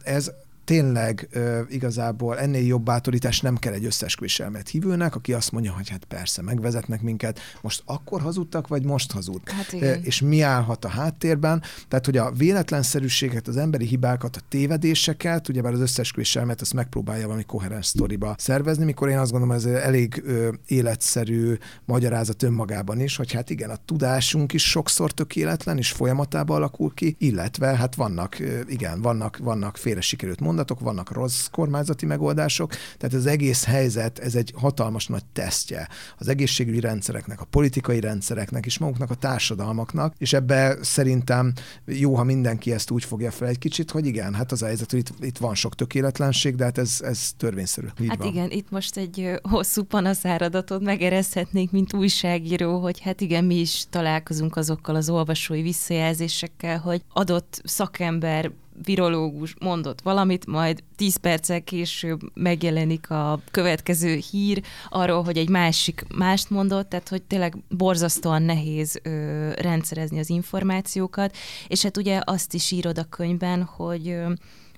ez 0.02 0.30
tényleg 0.64 1.28
ö, 1.32 1.60
igazából 1.68 2.38
ennél 2.38 2.66
jobb 2.66 2.84
bátorítás 2.84 3.40
nem 3.40 3.56
kell 3.56 3.72
egy 3.72 3.84
összesküvés 3.84 4.40
elmélet 4.40 4.68
hívőnek, 4.68 5.14
aki 5.14 5.32
azt 5.32 5.52
mondja, 5.52 5.72
hogy 5.72 5.88
hát 5.88 6.04
persze, 6.04 6.42
megvezetnek 6.42 7.02
minket, 7.02 7.38
most 7.60 7.82
akkor 7.84 8.20
hazudtak, 8.20 8.68
vagy 8.68 8.84
most 8.84 9.12
hazud. 9.12 9.40
Hát 9.48 9.72
igen. 9.72 10.02
és 10.02 10.20
mi 10.20 10.40
állhat 10.40 10.84
a 10.84 10.88
háttérben? 10.88 11.62
Tehát, 11.88 12.04
hogy 12.04 12.16
a 12.16 12.30
véletlenszerűséget, 12.30 13.48
az 13.48 13.56
emberi 13.56 13.86
hibákat, 13.86 14.36
a 14.36 14.40
tévedéseket, 14.48 15.48
ugyebár 15.48 15.72
az 15.72 15.80
összesküvés 15.80 16.36
elmélet 16.36 16.72
megpróbálja 16.72 17.24
valami 17.24 17.44
koherens 17.44 17.86
sztoriba 17.86 18.34
szervezni, 18.38 18.84
mikor 18.84 19.08
én 19.08 19.18
azt 19.18 19.30
gondolom, 19.30 19.56
ez 19.56 19.64
elég 19.64 20.22
ö, 20.26 20.52
életszerű 20.66 21.54
magyarázat 21.84 22.42
önmagában 22.42 23.00
is, 23.00 23.16
hogy 23.16 23.32
hát 23.32 23.50
igen, 23.50 23.70
a 23.70 23.76
tudásunk 23.84 24.52
is 24.52 24.70
sokszor 24.70 25.12
tökéletlen, 25.12 25.78
és 25.78 25.90
folyamatában 25.90 26.56
alakul 26.56 26.94
ki, 26.94 27.16
illetve 27.18 27.76
hát 27.76 27.94
vannak, 27.94 28.38
ö, 28.38 28.60
igen, 28.66 29.00
vannak, 29.00 29.36
vannak 29.36 29.76
félre 29.76 30.00
sikerült 30.00 30.40
mondatok, 30.54 30.80
vannak 30.80 31.12
rossz 31.12 31.46
kormányzati 31.46 32.06
megoldások, 32.06 32.70
tehát 32.98 33.14
az 33.14 33.26
egész 33.26 33.64
helyzet, 33.64 34.18
ez 34.18 34.34
egy 34.34 34.52
hatalmas 34.56 35.06
nagy 35.06 35.24
tesztje 35.32 35.88
az 36.18 36.28
egészségügyi 36.28 36.80
rendszereknek, 36.80 37.40
a 37.40 37.44
politikai 37.44 38.00
rendszereknek 38.00 38.66
és 38.66 38.78
maguknak 38.78 39.10
a 39.10 39.14
társadalmaknak, 39.14 40.14
és 40.18 40.32
ebbe 40.32 40.76
szerintem 40.82 41.52
jó, 41.86 42.14
ha 42.14 42.24
mindenki 42.24 42.72
ezt 42.72 42.90
úgy 42.90 43.04
fogja 43.04 43.30
fel 43.30 43.48
egy 43.48 43.58
kicsit, 43.58 43.90
hogy 43.90 44.06
igen, 44.06 44.34
hát 44.34 44.52
az 44.52 44.62
a 44.62 44.66
helyzet, 44.66 44.90
hogy 44.90 44.98
itt, 44.98 45.24
itt 45.24 45.38
van 45.38 45.54
sok 45.54 45.74
tökéletlenség, 45.74 46.54
de 46.54 46.64
hát 46.64 46.78
ez, 46.78 47.00
ez 47.02 47.32
törvényszerű. 47.36 47.86
Így 48.00 48.08
hát 48.08 48.18
van. 48.18 48.26
igen, 48.26 48.50
itt 48.50 48.70
most 48.70 48.96
egy 48.96 49.30
hosszú 49.42 49.82
panaszáradatot 49.82 50.82
megerezhetnénk, 50.82 51.70
mint 51.70 51.94
újságíró, 51.94 52.80
hogy 52.80 53.00
hát 53.00 53.20
igen, 53.20 53.44
mi 53.44 53.60
is 53.60 53.84
találkozunk 53.90 54.56
azokkal 54.56 54.94
az 54.94 55.08
olvasói 55.08 55.62
visszajelzésekkel, 55.62 56.78
hogy 56.78 57.02
adott 57.12 57.60
szakember 57.64 58.50
virológus 58.84 59.54
mondott 59.60 60.00
valamit, 60.00 60.46
majd 60.46 60.82
10 60.96 61.16
perccel 61.16 61.62
később 61.62 62.20
megjelenik 62.34 63.10
a 63.10 63.40
következő 63.50 64.20
hír 64.30 64.62
arról, 64.88 65.22
hogy 65.22 65.38
egy 65.38 65.48
másik 65.48 66.04
mást 66.14 66.50
mondott, 66.50 66.88
tehát 66.88 67.08
hogy 67.08 67.22
tényleg 67.22 67.56
borzasztóan 67.68 68.42
nehéz 68.42 69.00
ö, 69.02 69.50
rendszerezni 69.52 70.18
az 70.18 70.30
információkat, 70.30 71.36
és 71.68 71.82
hát 71.82 71.96
ugye 71.96 72.20
azt 72.24 72.54
is 72.54 72.70
írod 72.70 72.98
a 72.98 73.04
könyvben, 73.04 73.62
hogy 73.62 74.08
ö, 74.08 74.32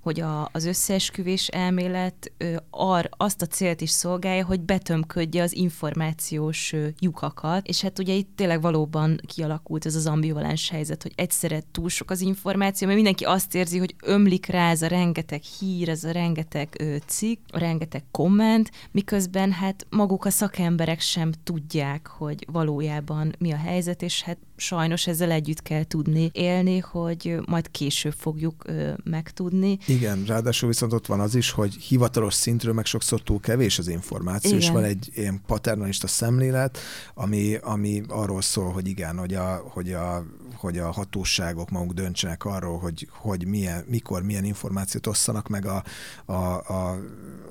hogy 0.06 0.20
a, 0.20 0.48
az 0.52 0.64
összeesküvés 0.64 1.48
elmélet 1.48 2.32
ö, 2.38 2.56
ar, 2.70 3.08
azt 3.16 3.42
a 3.42 3.46
célt 3.46 3.80
is 3.80 3.90
szolgálja, 3.90 4.44
hogy 4.44 4.60
betömködje 4.60 5.42
az 5.42 5.56
információs 5.56 6.72
ö, 6.72 6.86
lyukakat, 6.98 7.66
és 7.66 7.80
hát 7.80 7.98
ugye 7.98 8.12
itt 8.12 8.30
tényleg 8.36 8.60
valóban 8.60 9.20
kialakult 9.26 9.86
ez 9.86 9.94
az 9.94 10.06
ambivalens 10.06 10.70
helyzet, 10.70 11.02
hogy 11.02 11.12
egyszerre 11.14 11.62
túl 11.70 11.88
sok 11.88 12.10
az 12.10 12.20
információ, 12.20 12.86
mert 12.86 12.98
mindenki 12.98 13.24
azt 13.24 13.54
érzi, 13.54 13.78
hogy 13.78 13.94
ömlik 14.04 14.46
rá 14.46 14.70
ez 14.70 14.82
a 14.82 14.86
rengeteg 14.86 15.42
hír, 15.42 15.88
ez 15.88 16.04
a 16.04 16.10
rengeteg 16.10 16.68
ö, 16.78 16.96
cikk, 17.06 17.40
a 17.52 17.58
rengeteg 17.58 18.04
komment, 18.10 18.70
miközben 18.90 19.52
hát 19.52 19.86
maguk 19.90 20.24
a 20.24 20.30
szakemberek 20.30 21.00
sem 21.00 21.32
tudják, 21.44 22.06
hogy 22.06 22.46
valójában 22.52 23.34
mi 23.38 23.52
a 23.52 23.56
helyzet, 23.56 24.02
és 24.02 24.22
hát 24.22 24.38
sajnos 24.56 25.06
ezzel 25.06 25.30
együtt 25.30 25.62
kell 25.62 25.84
tudni 25.84 26.30
élni, 26.32 26.78
hogy 26.78 27.36
majd 27.46 27.70
később 27.70 28.12
fogjuk 28.12 28.64
ö, 28.66 28.92
megtudni. 29.04 29.78
Igen, 29.86 29.95
ráadásul 30.26 30.68
viszont 30.68 30.92
ott 30.92 31.06
van 31.06 31.20
az 31.20 31.34
is, 31.34 31.50
hogy 31.50 31.74
hivatalos 31.74 32.34
szintről 32.34 32.72
meg 32.74 32.84
sokszor 32.84 33.22
túl 33.22 33.40
kevés 33.40 33.78
az 33.78 33.88
információ, 33.88 34.50
igen. 34.50 34.62
és 34.62 34.70
van 34.70 34.84
egy 34.84 35.10
ilyen 35.14 35.40
paternalista 35.46 36.06
szemlélet, 36.06 36.78
ami, 37.14 37.54
ami 37.62 38.02
arról 38.08 38.42
szól, 38.42 38.72
hogy 38.72 38.88
igen, 38.88 39.18
hogy 39.18 39.34
a, 39.34 39.62
hogy 39.72 39.92
a, 39.92 40.24
hogy 40.56 40.78
a 40.78 40.90
hatóságok 40.90 41.70
maguk 41.70 41.92
döntsenek 41.92 42.44
arról, 42.44 42.78
hogy, 42.78 43.08
hogy 43.10 43.46
milyen, 43.46 43.84
mikor 43.88 44.22
milyen 44.22 44.44
információt 44.44 45.06
osszanak 45.06 45.48
meg 45.48 45.66
a, 45.66 45.84
a, 46.24 46.32
a, 46.32 46.98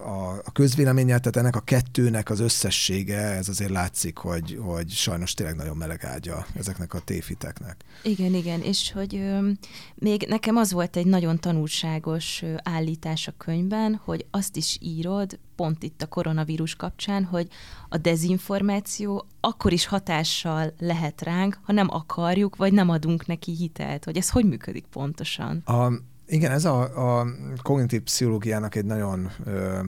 a, 0.05 0.41
a 0.45 0.51
közvéleménnyel, 0.51 1.19
tehát 1.19 1.37
ennek 1.37 1.55
a 1.55 1.59
kettőnek 1.59 2.29
az 2.29 2.39
összessége, 2.39 3.17
ez 3.17 3.49
azért 3.49 3.69
látszik, 3.71 4.17
hogy, 4.17 4.59
hogy 4.61 4.89
sajnos 4.89 5.33
tényleg 5.33 5.55
nagyon 5.55 5.77
meleg 5.77 6.03
ágya 6.05 6.45
ezeknek 6.53 6.93
a 6.93 6.99
tévhiteknek. 6.99 7.83
Igen, 8.03 8.33
igen, 8.33 8.61
és 8.61 8.91
hogy 8.91 9.15
ö, 9.15 9.49
még 9.95 10.25
nekem 10.29 10.55
az 10.55 10.71
volt 10.71 10.95
egy 10.95 11.05
nagyon 11.07 11.39
tanulságos 11.39 12.43
állítás 12.63 13.27
a 13.27 13.33
könyvben, 13.37 14.01
hogy 14.03 14.25
azt 14.31 14.55
is 14.55 14.77
írod, 14.81 15.39
pont 15.55 15.83
itt 15.83 16.01
a 16.01 16.07
koronavírus 16.07 16.75
kapcsán, 16.75 17.23
hogy 17.23 17.47
a 17.89 17.97
dezinformáció 17.97 19.25
akkor 19.39 19.73
is 19.73 19.85
hatással 19.85 20.73
lehet 20.79 21.21
ránk, 21.21 21.59
ha 21.63 21.73
nem 21.73 21.87
akarjuk, 21.89 22.55
vagy 22.55 22.73
nem 22.73 22.89
adunk 22.89 23.25
neki 23.25 23.55
hitelt. 23.55 24.05
Hogy 24.05 24.17
ez 24.17 24.29
hogy 24.29 24.45
működik 24.45 24.85
pontosan? 24.85 25.57
A, 25.57 25.91
igen, 26.27 26.51
ez 26.51 26.65
a, 26.65 26.81
a 27.19 27.27
kognitív 27.61 28.01
pszichológiának 28.01 28.75
egy 28.75 28.85
nagyon 28.85 29.29
ö, 29.45 29.79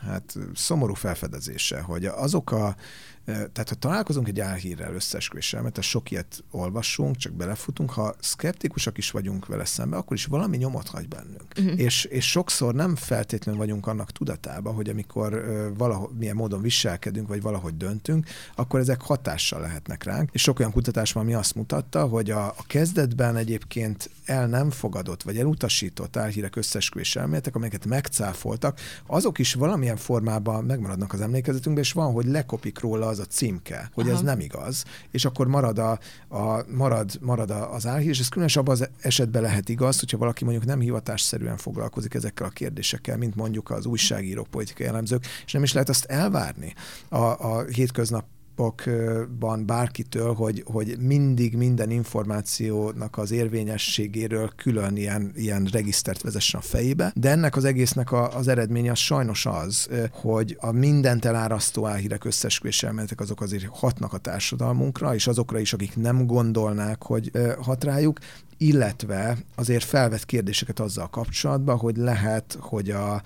hát 0.00 0.36
szomorú 0.54 0.94
felfedezése, 0.94 1.80
hogy 1.80 2.04
azok 2.04 2.52
a 2.52 2.76
tehát, 3.24 3.68
ha 3.68 3.74
találkozunk 3.74 4.28
egy 4.28 4.40
álhírrel, 4.40 4.94
összeesküvéssel, 4.94 5.62
mert 5.62 5.78
a 5.78 5.82
sok 5.82 6.10
ilyet 6.10 6.44
olvassunk, 6.50 7.16
csak 7.16 7.32
belefutunk, 7.32 7.90
ha 7.90 8.14
szkeptikusak 8.20 8.98
is 8.98 9.10
vagyunk 9.10 9.46
vele 9.46 9.64
szembe, 9.64 9.96
akkor 9.96 10.16
is 10.16 10.24
valami 10.24 10.56
nyomot 10.56 10.88
hagy 10.88 11.08
bennünk. 11.08 11.44
Uh-huh. 11.58 11.80
És, 11.80 12.04
és 12.04 12.30
sokszor 12.30 12.74
nem 12.74 12.96
feltétlenül 12.96 13.60
vagyunk 13.60 13.86
annak 13.86 14.10
tudatában, 14.10 14.74
hogy 14.74 14.88
amikor 14.88 15.44
valahogy 15.76 16.16
milyen 16.18 16.36
módon 16.36 16.62
viselkedünk, 16.62 17.28
vagy 17.28 17.42
valahogy 17.42 17.76
döntünk, 17.76 18.26
akkor 18.54 18.80
ezek 18.80 19.00
hatással 19.00 19.60
lehetnek 19.60 20.04
ránk. 20.04 20.28
És 20.32 20.42
sok 20.42 20.58
olyan 20.58 20.72
kutatás 20.72 21.12
van, 21.12 21.22
ami 21.22 21.34
azt 21.34 21.54
mutatta, 21.54 22.06
hogy 22.06 22.30
a, 22.30 22.46
a 22.46 22.64
kezdetben 22.66 23.36
egyébként 23.36 24.10
el 24.24 24.46
nem 24.46 24.70
fogadott, 24.70 25.22
vagy 25.22 25.38
elutasított 25.38 26.16
álhírek 26.16 26.56
összeesküvés 26.56 27.16
elméletek, 27.16 27.54
amelyeket 27.54 27.86
megcáfoltak, 27.86 28.80
azok 29.06 29.38
is 29.38 29.54
valamilyen 29.54 29.96
formában 29.96 30.64
megmaradnak 30.64 31.12
az 31.12 31.20
emlékezetünkben, 31.20 31.84
és 31.84 31.92
van, 31.92 32.12
hogy 32.12 32.26
lekopik 32.26 32.80
róla 32.80 33.06
az 33.06 33.18
a 33.18 33.24
címke, 33.24 33.90
hogy 33.94 34.04
Aha. 34.04 34.14
ez 34.14 34.22
nem 34.22 34.40
igaz, 34.40 34.84
és 35.10 35.24
akkor 35.24 35.46
marad, 35.46 35.78
a, 35.78 35.98
a, 36.28 36.64
marad, 36.68 37.10
marad 37.20 37.50
az 37.50 37.86
álhír, 37.86 38.08
és 38.08 38.18
ez 38.18 38.28
különösen 38.28 38.62
abban 38.62 38.74
az 38.74 38.88
esetben 39.00 39.42
lehet 39.42 39.68
igaz, 39.68 39.98
hogyha 40.00 40.18
valaki 40.18 40.44
mondjuk 40.44 40.64
nem 40.64 40.80
hivatásszerűen 40.80 41.56
foglalkozik 41.56 42.14
ezekkel 42.14 42.46
a 42.46 42.50
kérdésekkel, 42.50 43.16
mint 43.16 43.34
mondjuk 43.34 43.70
az 43.70 43.86
újságírók, 43.86 44.46
politikai 44.46 44.86
elemzők, 44.86 45.26
és 45.46 45.52
nem 45.52 45.62
is 45.62 45.72
lehet 45.72 45.88
azt 45.88 46.04
elvárni 46.04 46.74
a, 47.08 47.16
a 47.16 47.64
hétköznap 47.64 48.24
napokban 48.56 49.66
bárkitől, 49.66 50.34
hogy, 50.34 50.64
hogy 50.66 50.96
mindig 50.98 51.56
minden 51.56 51.90
információnak 51.90 53.18
az 53.18 53.30
érvényességéről 53.30 54.50
külön 54.56 54.96
ilyen, 54.96 55.32
ilyen 55.34 55.68
regisztert 55.72 56.22
vezessen 56.22 56.60
a 56.60 56.62
fejébe, 56.62 57.12
de 57.14 57.30
ennek 57.30 57.56
az 57.56 57.64
egésznek 57.64 58.12
a, 58.12 58.36
az 58.36 58.48
eredménye 58.48 58.90
az 58.90 58.98
sajnos 58.98 59.46
az, 59.46 59.88
hogy 60.10 60.56
a 60.60 60.72
mindent 60.72 61.24
elárasztó 61.24 61.86
álhírek 61.86 62.24
összesküvés 62.24 62.82
elméletek 62.82 63.20
azok 63.20 63.40
azért 63.40 63.66
hatnak 63.66 64.12
a 64.12 64.18
társadalmunkra, 64.18 65.14
és 65.14 65.26
azokra 65.26 65.58
is, 65.58 65.72
akik 65.72 65.96
nem 65.96 66.26
gondolnák, 66.26 67.02
hogy 67.02 67.30
hat 67.60 67.84
rájuk, 67.84 68.18
illetve 68.56 69.36
azért 69.54 69.84
felvet 69.84 70.24
kérdéseket 70.24 70.80
azzal 70.80 71.08
kapcsolatban, 71.08 71.76
hogy 71.76 71.96
lehet, 71.96 72.56
hogy 72.60 72.90
a 72.90 73.22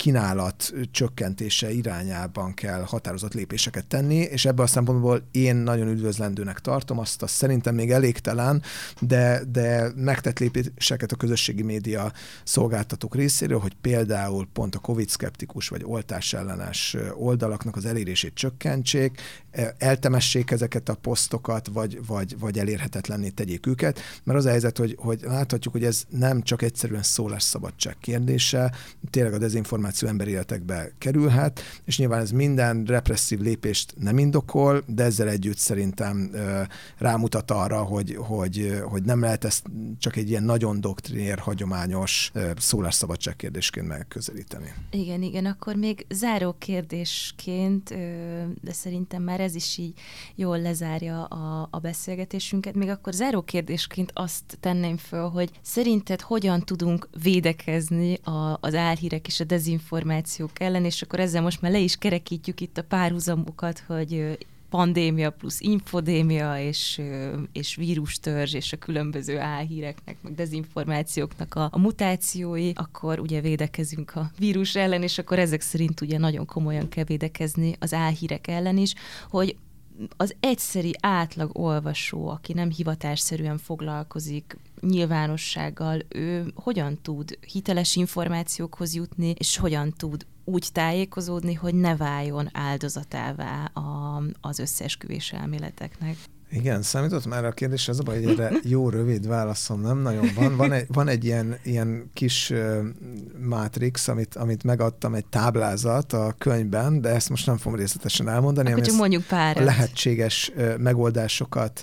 kínálat 0.00 0.72
csökkentése 0.90 1.70
irányában 1.70 2.54
kell 2.54 2.82
határozott 2.82 3.34
lépéseket 3.34 3.86
tenni, 3.86 4.16
és 4.16 4.44
ebből 4.44 4.64
a 4.64 4.68
szempontból 4.68 5.22
én 5.30 5.56
nagyon 5.56 5.88
üdvözlendőnek 5.88 6.58
tartom, 6.58 6.98
azt, 6.98 7.22
azt 7.22 7.34
szerintem 7.34 7.74
még 7.74 7.90
elégtelen, 7.90 8.62
de, 9.00 9.42
de 9.52 9.92
megtett 9.96 10.38
lépéseket 10.38 11.12
a 11.12 11.16
közösségi 11.16 11.62
média 11.62 12.12
szolgáltatók 12.44 13.14
részéről, 13.14 13.58
hogy 13.58 13.74
például 13.80 14.48
pont 14.52 14.74
a 14.74 14.78
COVID-szkeptikus 14.78 15.68
vagy 15.68 15.82
oltás 15.84 16.32
ellenes 16.32 16.96
oldalaknak 17.14 17.76
az 17.76 17.84
elérését 17.84 18.34
csökkentsék, 18.34 19.20
eltemessék 19.78 20.50
ezeket 20.50 20.88
a 20.88 20.94
posztokat, 20.94 21.68
vagy, 21.72 22.06
vagy, 22.06 22.38
vagy 22.38 22.58
elérhetetlenné 22.58 23.28
tegyék 23.28 23.66
őket, 23.66 24.00
mert 24.24 24.38
az 24.38 24.44
a 24.44 24.50
helyzet, 24.50 24.78
hogy, 24.78 24.96
hogy 24.98 25.20
láthatjuk, 25.22 25.74
hogy 25.74 25.84
ez 25.84 26.04
nem 26.08 26.42
csak 26.42 26.62
egyszerűen 26.62 27.02
szólásszabadság 27.02 27.96
kérdése, 28.00 28.74
tényleg 29.10 29.32
a 29.32 29.38
dezinformáció 29.38 29.88
információ 29.90 30.08
emberi 30.08 30.30
életekbe 30.30 30.92
kerülhet, 30.98 31.60
és 31.84 31.98
nyilván 31.98 32.20
ez 32.20 32.30
minden 32.30 32.84
represszív 32.84 33.40
lépést 33.40 33.94
nem 33.98 34.18
indokol, 34.18 34.82
de 34.86 35.04
ezzel 35.04 35.28
együtt 35.28 35.56
szerintem 35.56 36.30
rámutat 36.98 37.50
arra, 37.50 37.82
hogy, 37.82 38.16
hogy, 38.18 38.80
hogy 38.84 39.02
nem 39.02 39.20
lehet 39.20 39.44
ezt 39.44 39.66
csak 39.98 40.16
egy 40.16 40.28
ilyen 40.30 40.42
nagyon 40.42 40.80
doktrinér, 40.80 41.38
hagyományos 41.38 42.32
szólásszabadság 42.56 43.36
kérdésként 43.36 43.86
megközelíteni. 43.86 44.72
Igen, 44.90 45.22
igen, 45.22 45.46
akkor 45.46 45.74
még 45.74 46.06
záró 46.08 46.54
kérdésként, 46.58 47.88
de 48.60 48.72
szerintem 48.72 49.22
már 49.22 49.40
ez 49.40 49.54
is 49.54 49.78
így 49.78 49.92
jól 50.34 50.60
lezárja 50.60 51.24
a, 51.24 51.68
a 51.70 51.78
beszélgetésünket, 51.78 52.74
még 52.74 52.88
akkor 52.88 53.12
záró 53.12 53.42
kérdésként 53.42 54.10
azt 54.14 54.44
tenném 54.60 54.96
föl, 54.96 55.28
hogy 55.28 55.50
szerinted 55.62 56.20
hogyan 56.20 56.60
tudunk 56.60 57.08
védekezni 57.22 58.14
a, 58.14 58.58
az 58.60 58.74
álhírek 58.74 59.26
és 59.26 59.40
a 59.40 59.44
dezinformáció 59.44 59.79
dezinformációk 59.80 60.60
ellen, 60.60 60.84
és 60.84 61.02
akkor 61.02 61.20
ezzel 61.20 61.42
most 61.42 61.60
már 61.60 61.72
le 61.72 61.78
is 61.78 61.96
kerekítjük 61.96 62.60
itt 62.60 62.78
a 62.78 62.82
párhuzamokat, 62.82 63.84
hogy 63.86 64.38
pandémia 64.68 65.30
plusz 65.30 65.60
infodémia, 65.60 66.58
és, 66.58 67.00
és 67.52 67.74
vírustörzs, 67.74 68.54
és 68.54 68.72
a 68.72 68.76
különböző 68.76 69.38
álhíreknek, 69.38 70.16
meg 70.22 70.34
dezinformációknak 70.34 71.54
a, 71.54 71.68
a 71.72 71.78
mutációi, 71.78 72.70
akkor 72.74 73.18
ugye 73.18 73.40
védekezünk 73.40 74.16
a 74.16 74.30
vírus 74.38 74.76
ellen, 74.76 75.02
és 75.02 75.18
akkor 75.18 75.38
ezek 75.38 75.60
szerint 75.60 76.00
ugye 76.00 76.18
nagyon 76.18 76.46
komolyan 76.46 76.88
kell 76.88 77.04
védekezni 77.04 77.76
az 77.78 77.94
álhírek 77.94 78.46
ellen 78.46 78.76
is, 78.76 78.94
hogy 79.30 79.56
az 80.16 80.34
egyszeri 80.40 80.94
átlag 81.00 81.58
olvasó, 81.58 82.28
aki 82.28 82.52
nem 82.52 82.70
hivatásszerűen 82.70 83.58
foglalkozik 83.58 84.56
nyilvánossággal, 84.80 86.00
ő 86.08 86.52
hogyan 86.54 86.98
tud 87.02 87.38
hiteles 87.52 87.96
információkhoz 87.96 88.94
jutni, 88.94 89.34
és 89.38 89.56
hogyan 89.56 89.94
tud 89.96 90.26
úgy 90.44 90.68
tájékozódni, 90.72 91.54
hogy 91.54 91.74
ne 91.74 91.96
váljon 91.96 92.48
áldozatává 92.52 93.64
a, 93.64 94.22
az 94.40 94.58
összeesküvés 94.58 95.32
elméleteknek. 95.32 96.16
Igen, 96.52 96.82
számított 96.82 97.26
már 97.26 97.44
a 97.44 97.52
kérdés, 97.52 97.88
az 97.88 97.98
a 97.98 98.02
baj, 98.02 98.22
hogy 98.22 98.40
erre 98.40 98.52
jó 98.62 98.88
rövid 98.88 99.26
válaszom 99.26 99.80
nem 99.80 99.98
nagyon 99.98 100.30
van. 100.34 100.56
Van 100.56 100.72
egy, 100.72 100.86
van 100.88 101.08
egy 101.08 101.24
ilyen, 101.24 101.58
ilyen 101.62 102.10
kis 102.14 102.50
uh, 102.50 102.78
mátrix, 103.38 104.08
amit, 104.08 104.34
amit 104.34 104.64
megadtam, 104.64 105.14
egy 105.14 105.26
táblázat 105.26 106.12
a 106.12 106.34
könyvben, 106.38 107.00
de 107.00 107.08
ezt 107.08 107.28
most 107.28 107.46
nem 107.46 107.56
fogom 107.56 107.78
részletesen 107.78 108.28
elmondani. 108.28 108.70
Akkor 108.72 108.84
csak 108.84 108.96
mondjuk 108.96 109.22
pár. 109.22 109.56
A 109.56 109.64
lehetséges 109.64 110.52
uh, 110.56 110.76
megoldásokat 110.78 111.82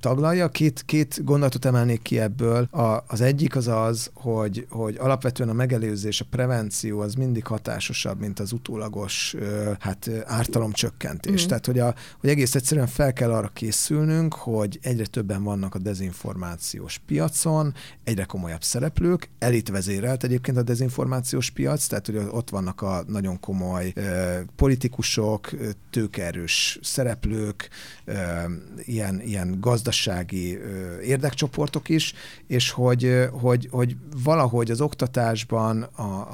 taglalja. 0.00 0.48
Két, 0.48 0.82
két 0.86 1.24
gondolatot 1.24 1.64
emelnék 1.64 2.02
ki 2.02 2.18
ebből. 2.18 2.68
A, 2.70 3.04
az 3.06 3.20
egyik 3.20 3.56
az 3.56 3.68
az, 3.68 4.10
hogy, 4.14 4.66
hogy 4.70 4.96
alapvetően 4.98 5.48
a 5.48 5.52
megelőzés, 5.52 6.20
a 6.20 6.26
prevenció 6.30 7.00
az 7.00 7.14
mindig 7.14 7.46
hatásosabb, 7.46 8.20
mint 8.20 8.40
az 8.40 8.52
utólagos 8.52 9.34
hát, 9.78 10.10
ártalomcsökkentés. 10.24 11.44
Mm. 11.44 11.46
Tehát, 11.46 11.66
hogy, 11.66 11.78
a, 11.78 11.94
hogy 12.20 12.30
egész 12.30 12.54
egyszerűen 12.54 12.86
fel 12.86 13.12
kell 13.12 13.32
arra 13.32 13.50
készülnünk, 13.52 14.34
hogy 14.34 14.78
egyre 14.82 15.06
többen 15.06 15.42
vannak 15.42 15.74
a 15.74 15.78
dezinformációs 15.78 17.00
piacon, 17.06 17.74
egyre 18.04 18.24
komolyabb 18.24 18.62
szereplők, 18.62 19.30
elitvezérelt 19.38 20.24
egyébként 20.24 20.56
a 20.56 20.62
dezinformációs 20.62 21.50
piac, 21.50 21.86
tehát 21.86 22.06
hogy 22.06 22.16
ott 22.30 22.50
vannak 22.50 22.82
a 22.82 23.04
nagyon 23.06 23.40
komoly 23.40 23.92
politikusok, 24.56 25.50
tőkerős 25.90 26.78
szereplők, 26.82 27.68
ilyen, 28.84 29.20
ilyen 29.20 29.60
gazdasági 29.70 30.58
érdekcsoportok 31.04 31.88
is, 31.88 32.14
és 32.46 32.70
hogy, 32.70 33.28
hogy, 33.32 33.68
hogy 33.70 33.96
valahogy 34.24 34.70
az 34.70 34.80
oktatásban 34.80 35.88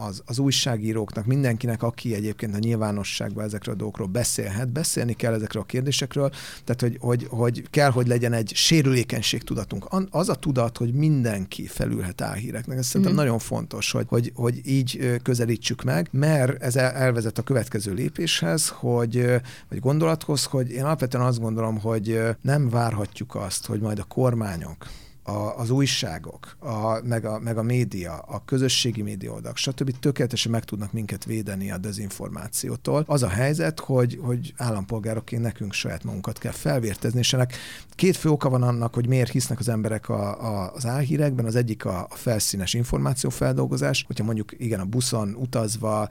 az, 0.06 0.22
az 0.26 0.38
újságíróknak, 0.38 1.26
mindenkinek, 1.26 1.82
aki 1.82 2.14
egyébként 2.14 2.54
a 2.54 2.58
nyilvánosságban 2.58 3.44
ezekről 3.44 3.74
a 3.74 3.78
dolgokról 3.78 4.06
beszélhet, 4.06 4.68
beszélni 4.68 5.12
kell 5.12 5.34
ezekről 5.34 5.62
a 5.62 5.66
kérdésekről, 5.66 6.30
tehát 6.64 6.80
hogy, 6.80 6.96
hogy, 7.00 7.26
hogy 7.30 7.64
kell, 7.70 7.90
hogy 7.90 8.06
legyen 8.06 8.32
egy 8.32 8.52
sérülékenység 8.54 9.42
tudatunk. 9.42 9.86
Az 10.10 10.28
a 10.28 10.34
tudat, 10.34 10.76
hogy 10.76 10.92
mindenki 10.92 11.66
felülhet 11.66 12.20
álhíreknek, 12.20 12.78
ez 12.78 12.86
szerintem 12.86 13.12
mm. 13.14 13.16
nagyon 13.16 13.38
fontos, 13.38 13.90
hogy, 13.90 14.06
hogy, 14.08 14.32
hogy 14.34 14.60
így 14.64 15.20
közelítsük 15.22 15.82
meg, 15.82 16.08
mert 16.10 16.62
ez 16.62 16.76
elvezet 16.76 17.38
a 17.38 17.42
következő 17.42 17.92
lépéshez, 17.92 18.68
hogy, 18.68 19.26
vagy 19.68 19.80
gondolathoz, 19.80 20.44
hogy 20.44 20.70
én 20.70 20.84
alapvetően 20.84 21.24
azt 21.24 21.40
gondolom, 21.40 21.78
hogy 21.80 22.20
nem 22.42 22.68
várhatjuk 22.68 23.25
azt, 23.34 23.66
hogy 23.66 23.80
majd 23.80 23.98
a 23.98 24.04
kormányok 24.04 24.86
a, 25.26 25.58
az 25.58 25.70
újságok, 25.70 26.56
a, 26.58 27.00
meg, 27.04 27.24
a, 27.24 27.38
meg 27.38 27.58
a 27.58 27.62
média, 27.62 28.18
a 28.18 28.42
közösségi 28.44 29.02
média 29.02 29.32
oldalak, 29.32 29.56
stb. 29.56 29.98
tökéletesen 29.98 30.52
meg 30.52 30.64
tudnak 30.64 30.92
minket 30.92 31.24
védeni 31.24 31.70
a 31.70 31.78
dezinformációtól. 31.78 33.04
Az 33.06 33.22
a 33.22 33.28
helyzet, 33.28 33.80
hogy, 33.80 34.18
hogy 34.22 34.54
állampolgárokként 34.56 35.42
nekünk 35.42 35.72
saját 35.72 36.04
magunkat 36.04 36.38
kell 36.38 36.52
felvértezni, 36.52 37.18
és 37.18 37.32
ennek 37.32 37.54
két 37.94 38.16
fő 38.16 38.28
oka 38.30 38.48
van 38.48 38.62
annak, 38.62 38.94
hogy 38.94 39.08
miért 39.08 39.30
hisznek 39.30 39.58
az 39.58 39.68
emberek 39.68 40.08
a, 40.08 40.46
a, 40.46 40.72
az 40.74 40.86
álhírekben. 40.86 41.44
Az 41.44 41.56
egyik 41.56 41.84
a, 41.84 42.06
a 42.10 42.14
felszínes 42.14 42.74
információfeldolgozás, 42.74 44.04
hogyha 44.06 44.24
mondjuk 44.24 44.52
igen, 44.58 44.80
a 44.80 44.84
buszon 44.84 45.34
utazva 45.34 46.08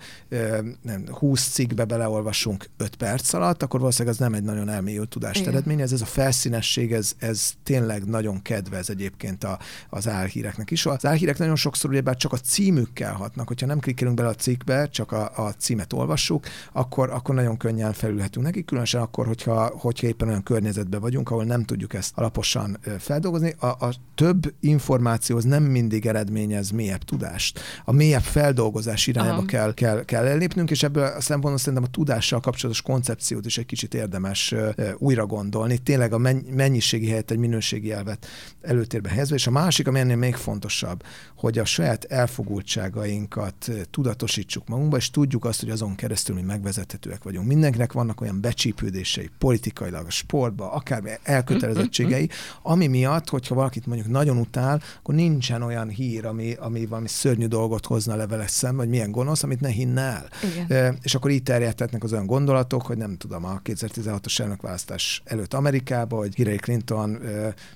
nem, 0.82 1.08
20 1.08 1.48
cikkbe 1.48 1.86
beleolvasunk 1.86 2.70
5 2.78 2.96
perc 2.96 3.34
alatt, 3.34 3.64
akkor 3.64 3.80
valószínűleg 3.80 4.14
az 4.14 4.20
nem 4.20 4.34
egy 4.34 4.44
nagyon 4.44 4.70
elmélyült 4.70 5.10
tudást 5.10 5.48
eredményez. 5.48 5.94
Ez 5.94 6.02
a 6.02 6.06
felszínesség, 6.06 6.94
ez, 6.94 7.14
ez 7.18 7.54
tényleg 7.64 8.06
nagyon 8.06 8.42
kedvez 8.42 8.90
egy 8.90 9.04
egyébként 9.06 9.44
a, 9.44 9.60
az 9.90 10.08
álhíreknek 10.08 10.72
is. 10.72 10.86
Az 10.86 11.06
álhírek 11.06 11.38
nagyon 11.38 11.56
sokszor 11.56 11.90
ugyebár 11.90 12.16
csak 12.16 12.34
a 12.34 12.38
címükkel 12.38 13.14
hatnak, 13.14 13.48
hogyha 13.48 13.66
nem 13.66 13.80
klikkelünk 13.80 14.16
bele 14.16 14.30
a 14.30 14.34
cikkbe, 14.34 14.88
csak 14.88 15.12
a, 15.12 15.32
a 15.36 15.52
címet 15.52 15.94
olvassuk, 15.94 16.46
akkor, 16.72 17.10
akkor 17.10 17.36
nagyon 17.36 17.58
könnyen 17.58 17.94
felülhetünk 17.94 18.46
neki, 18.46 18.66
különösen 18.66 19.02
akkor, 19.02 19.26
hogyha, 19.26 19.72
hogyha 19.78 20.08
éppen 20.08 20.28
olyan 20.28 20.44
környezetben 20.44 21.02
vagyunk, 21.02 21.30
ahol 21.30 21.44
nem 21.44 21.64
tudjuk 21.64 21.94
ezt 21.94 22.18
alaposan 22.18 22.78
feldolgozni. 23.00 23.56
A, 23.60 23.66
a 23.66 23.94
több 24.16 24.54
információ 24.60 25.38
az 25.38 25.44
nem 25.44 25.64
mindig 25.64 26.06
eredményez 26.06 26.70
mélyebb 26.70 27.04
tudást. 27.04 27.60
A 27.86 27.92
mélyebb 27.92 28.22
feldolgozás 28.22 29.08
irányába 29.08 29.46
kell, 29.46 29.74
kell, 29.74 30.06
kell 30.06 30.26
ellépnünk, 30.26 30.72
és 30.72 30.84
ebből 30.84 31.04
a 31.04 31.22
szempontból 31.22 31.58
szerintem 31.58 31.84
a 31.84 31.92
tudással 31.92 32.40
kapcsolatos 32.40 32.82
koncepciót 32.82 33.46
is 33.46 33.58
egy 33.58 33.66
kicsit 33.66 33.94
érdemes 33.94 34.56
újra 34.98 35.26
gondolni. 35.26 35.78
Tényleg 35.78 36.14
a 36.14 36.18
mennyiségi 36.52 37.08
helyett 37.08 37.32
egy 37.32 37.38
minőségi 37.38 37.92
elvet 37.92 38.28
előtt 38.62 38.94
előtérbe 38.96 39.10
helyezve, 39.10 39.36
és 39.36 39.48
a 39.48 39.52
másik, 39.52 39.88
ami 39.88 40.00
ennél 40.00 40.16
még 40.16 40.36
fontosabb, 40.36 41.04
hogy 41.36 41.58
a 41.58 41.66
saját 41.66 42.04
elfogultságainkat 42.04 43.72
tudatosítsuk 43.92 44.68
magunkba, 44.68 44.98
és 44.98 45.10
tudjuk 45.10 45.46
azt, 45.46 45.60
hogy 45.60 45.70
azon 45.70 45.96
keresztül 45.96 46.36
mi 46.36 46.42
megvezethetőek 46.42 47.24
vagyunk. 47.24 47.48
Mindenkinek 47.48 47.94
vannak 47.94 48.22
olyan 48.22 48.42
becsípődései 48.42 49.30
politikailag, 49.38 50.06
a 50.06 50.10
sportba, 50.10 50.72
akár 50.72 51.20
elkötelezettségei, 51.24 52.30
ami 52.62 52.88
miatt, 52.88 53.30
hogyha 53.30 53.56
valakit 53.56 53.86
mondjuk 53.86 54.08
nagyon 54.08 54.38
utál, 54.38 54.82
akkor 54.98 55.16
nincsen 55.16 55.62
olyan 55.62 55.90
hír, 55.90 56.26
ami, 56.26 56.54
ami 56.54 56.86
valami 56.86 57.08
szörnyű 57.08 57.46
dolgot 57.46 57.86
hozna 57.86 58.16
leveles 58.16 58.52
szembe, 58.52 58.78
vagy 58.78 58.90
milyen 58.90 59.12
gonosz, 59.12 59.44
amit 59.44 59.60
ne 59.60 59.70
hinne 59.70 60.02
el. 60.02 60.30
Igen. 60.44 60.98
És 61.02 61.16
akkor 61.16 61.32
így 61.32 61.44
terjedhetnek 61.44 62.04
az 62.04 62.12
olyan 62.12 62.26
gondolatok, 62.26 62.82
hogy 62.82 62.98
nem 62.98 63.18
tudom, 63.18 63.46
a 63.46 63.62
2016-os 63.64 64.40
elnökválasztás 64.40 65.22
előtt 65.26 65.54
Amerikába, 65.54 66.18
hogy 66.18 66.36
Hillary 66.36 66.58
Clinton 66.58 67.20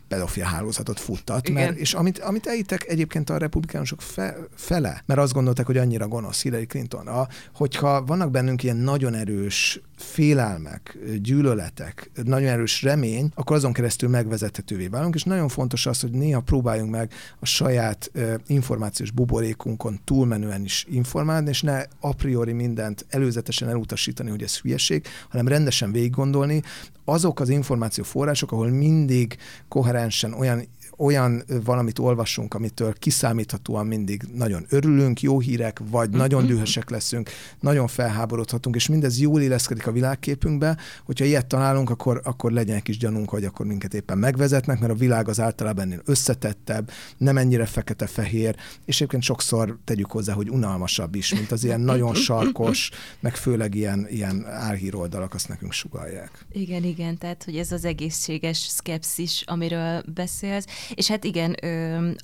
pedofil 0.08 0.44
hálózatot 0.44 1.00
futtat, 1.10 1.50
mert, 1.50 1.78
és 1.78 1.94
amit, 1.94 2.20
amit 2.20 2.48
elítek 2.48 2.88
egyébként 2.88 3.30
a 3.30 3.38
republikánusok 3.38 4.02
fe, 4.02 4.38
fele, 4.56 5.04
mert 5.06 5.20
azt 5.20 5.34
gondolták, 5.34 5.66
hogy 5.66 5.78
annyira 5.78 6.08
gonosz 6.08 6.42
Hillary 6.42 6.66
Clinton, 6.66 7.08
a, 7.08 7.28
hogyha 7.54 8.04
vannak 8.06 8.32
bennünk 8.32 8.64
ilyen 8.64 8.78
nagyon 8.78 9.14
erős 9.14 9.82
félelmek, 9.98 10.98
gyűlöletek, 11.22 12.12
nagyon 12.24 12.50
erős 12.50 12.82
remény, 12.82 13.32
akkor 13.36 13.56
azon 13.56 13.74
keresztül 13.74 14.10
megvezethetővé 14.10 14.88
válunk, 14.88 15.16
és 15.16 15.24
nagyon 15.24 15.48
fontos 15.48 15.86
az, 15.86 16.00
hogy 16.00 16.12
néha 16.12 16.42
próbáljunk 16.42 16.92
meg 16.92 17.12
a 17.40 17.46
saját 17.46 18.12
uh, 18.14 18.34
információs 18.48 19.12
buborékunkon 19.12 20.00
túlmenően 20.04 20.64
is 20.64 20.86
informálni, 20.90 21.50
és 21.50 21.62
ne 21.62 21.84
a 22.00 22.14
priori 22.14 22.52
mindent 22.52 23.06
előzetesen 23.10 23.70
elutasítani, 23.70 24.30
hogy 24.30 24.44
ez 24.44 24.58
hülyeség, 24.58 25.06
hanem 25.30 25.48
rendesen 25.48 25.92
végig 25.92 26.12
gondolni, 26.12 26.62
azok 27.06 27.40
az 27.40 27.50
információforrások, 27.50 28.52
ahol 28.52 28.70
mindig 28.70 29.38
koherensen 29.68 30.34
olyan 30.34 30.68
olyan 31.00 31.44
valamit 31.64 32.00
olvasunk, 32.00 32.54
amitől 32.54 32.94
kiszámíthatóan 32.94 33.88
mindig 33.88 34.24
nagyon 34.34 34.66
örülünk, 34.70 35.22
jó 35.22 35.40
hírek, 35.40 35.82
vagy 35.90 36.10
nagyon 36.10 36.42
mhm. 36.42 36.52
dühösek 36.52 36.90
leszünk, 36.90 37.30
nagyon 37.60 37.88
felháborodhatunk, 37.88 38.76
és 38.76 38.88
mindez 38.88 39.20
jól 39.20 39.42
illeszkedik 39.42 39.88
a 39.88 39.92
világképünkbe, 39.92 40.78
hogyha 41.04 41.26
ilyet 41.26 41.46
találunk, 41.46 41.90
akkor, 41.90 42.22
akkor 42.24 42.52
legyen 42.52 42.76
egy 42.76 42.82
kis 42.82 42.98
gyanunk, 42.98 43.30
hogy 43.30 43.46
akkor 43.46 43.66
minket 43.66 43.94
éppen 43.94 44.18
megvezetnek, 44.18 44.80
mert 44.80 44.92
a 44.92 44.96
világ 44.96 45.28
az 45.28 45.40
általában 45.40 45.84
ennél 45.84 46.02
összetettebb, 46.06 46.92
nem 47.18 47.38
ennyire 47.38 47.66
fekete-fehér, 47.66 48.56
és 48.86 48.96
egyébként 48.96 49.24
sokszor 49.24 49.78
tegyük 49.84 50.12
hozzá, 50.12 50.34
hogy 50.34 50.50
unalmasabb 50.50 51.16
is, 51.16 51.34
mint 51.34 51.52
az 51.52 51.64
ilyen 51.64 51.82
nagyon 51.82 52.14
sarkos, 52.14 52.92
meg 53.20 53.36
főleg 53.36 53.76
ilyen, 53.76 54.08
ilyen 54.10 54.46
álhíroldalak 54.46 55.34
azt 55.34 55.48
nekünk 55.48 55.74
sugalják. 55.74 56.46
Igen, 56.52 56.84
igen, 56.84 57.18
tehát 57.18 57.44
hogy 57.44 57.58
ez 57.58 57.72
az 57.72 57.86
egészséges 57.86 58.58
szkepszis, 58.58 59.44
amiről 59.46 60.04
beszélsz, 60.14 60.66
és 60.94 61.08
hát 61.08 61.24
igen, 61.24 61.52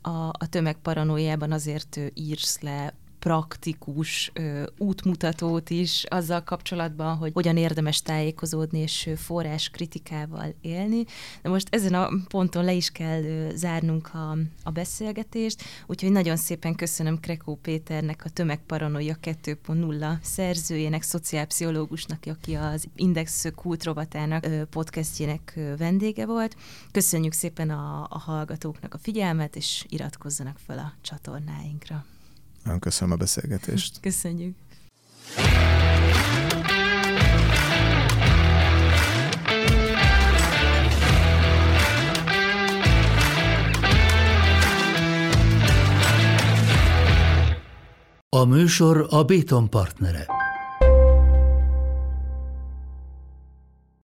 a, 0.02 0.28
a 0.28 0.50
tömegparanójában 0.50 1.52
azért 1.52 2.00
írsz 2.14 2.60
le 2.62 2.94
praktikus 3.26 4.32
ö, 4.34 4.64
útmutatót 4.78 5.70
is 5.70 6.04
azzal 6.08 6.44
kapcsolatban, 6.44 7.16
hogy 7.16 7.32
hogyan 7.34 7.58
érdemes 7.58 8.02
tájékozódni 8.02 8.80
és 8.80 9.10
forrás 9.16 9.70
kritikával 9.70 10.56
élni. 10.62 11.06
De 11.42 11.50
most 11.50 11.68
ezen 11.70 11.94
a 11.94 12.10
ponton 12.28 12.64
le 12.64 12.74
is 12.74 12.90
kell 12.90 13.24
ö, 13.24 13.50
zárnunk 13.56 14.14
a, 14.14 14.38
a 14.64 14.72
beszélgetést, 14.72 15.64
úgyhogy 15.88 16.12
nagyon 16.12 16.36
szépen 16.36 16.76
köszönöm 16.76 17.20
Krekó 17.20 17.56
Péternek, 17.56 18.26
a 18.26 18.30
Tömegparanoia 18.30 19.16
2.0 19.22 20.18
szerzőjének, 20.22 21.02
szociálpszichológusnak, 21.02 22.24
aki 22.26 22.54
az 22.54 22.86
Index 22.96 23.46
kultrovatának 23.56 24.46
podcastjének 24.70 25.60
vendége 25.78 26.26
volt. 26.26 26.56
Köszönjük 26.92 27.34
szépen 27.34 27.70
a, 27.70 28.08
a 28.10 28.20
hallgatóknak 28.20 28.94
a 28.94 28.98
figyelmet, 28.98 29.56
és 29.56 29.86
iratkozzanak 29.90 30.58
fel 30.66 30.78
a 30.78 30.94
csatornáinkra. 31.02 32.06
Nagyon 32.66 32.80
köszönöm 32.80 33.14
a 33.14 33.18
beszélgetést. 33.18 34.00
Köszönjük. 34.02 34.56
A 48.30 48.44
műsor 48.44 49.08
a 49.10 49.24
Béton 49.24 49.70
partnere. 49.70 50.26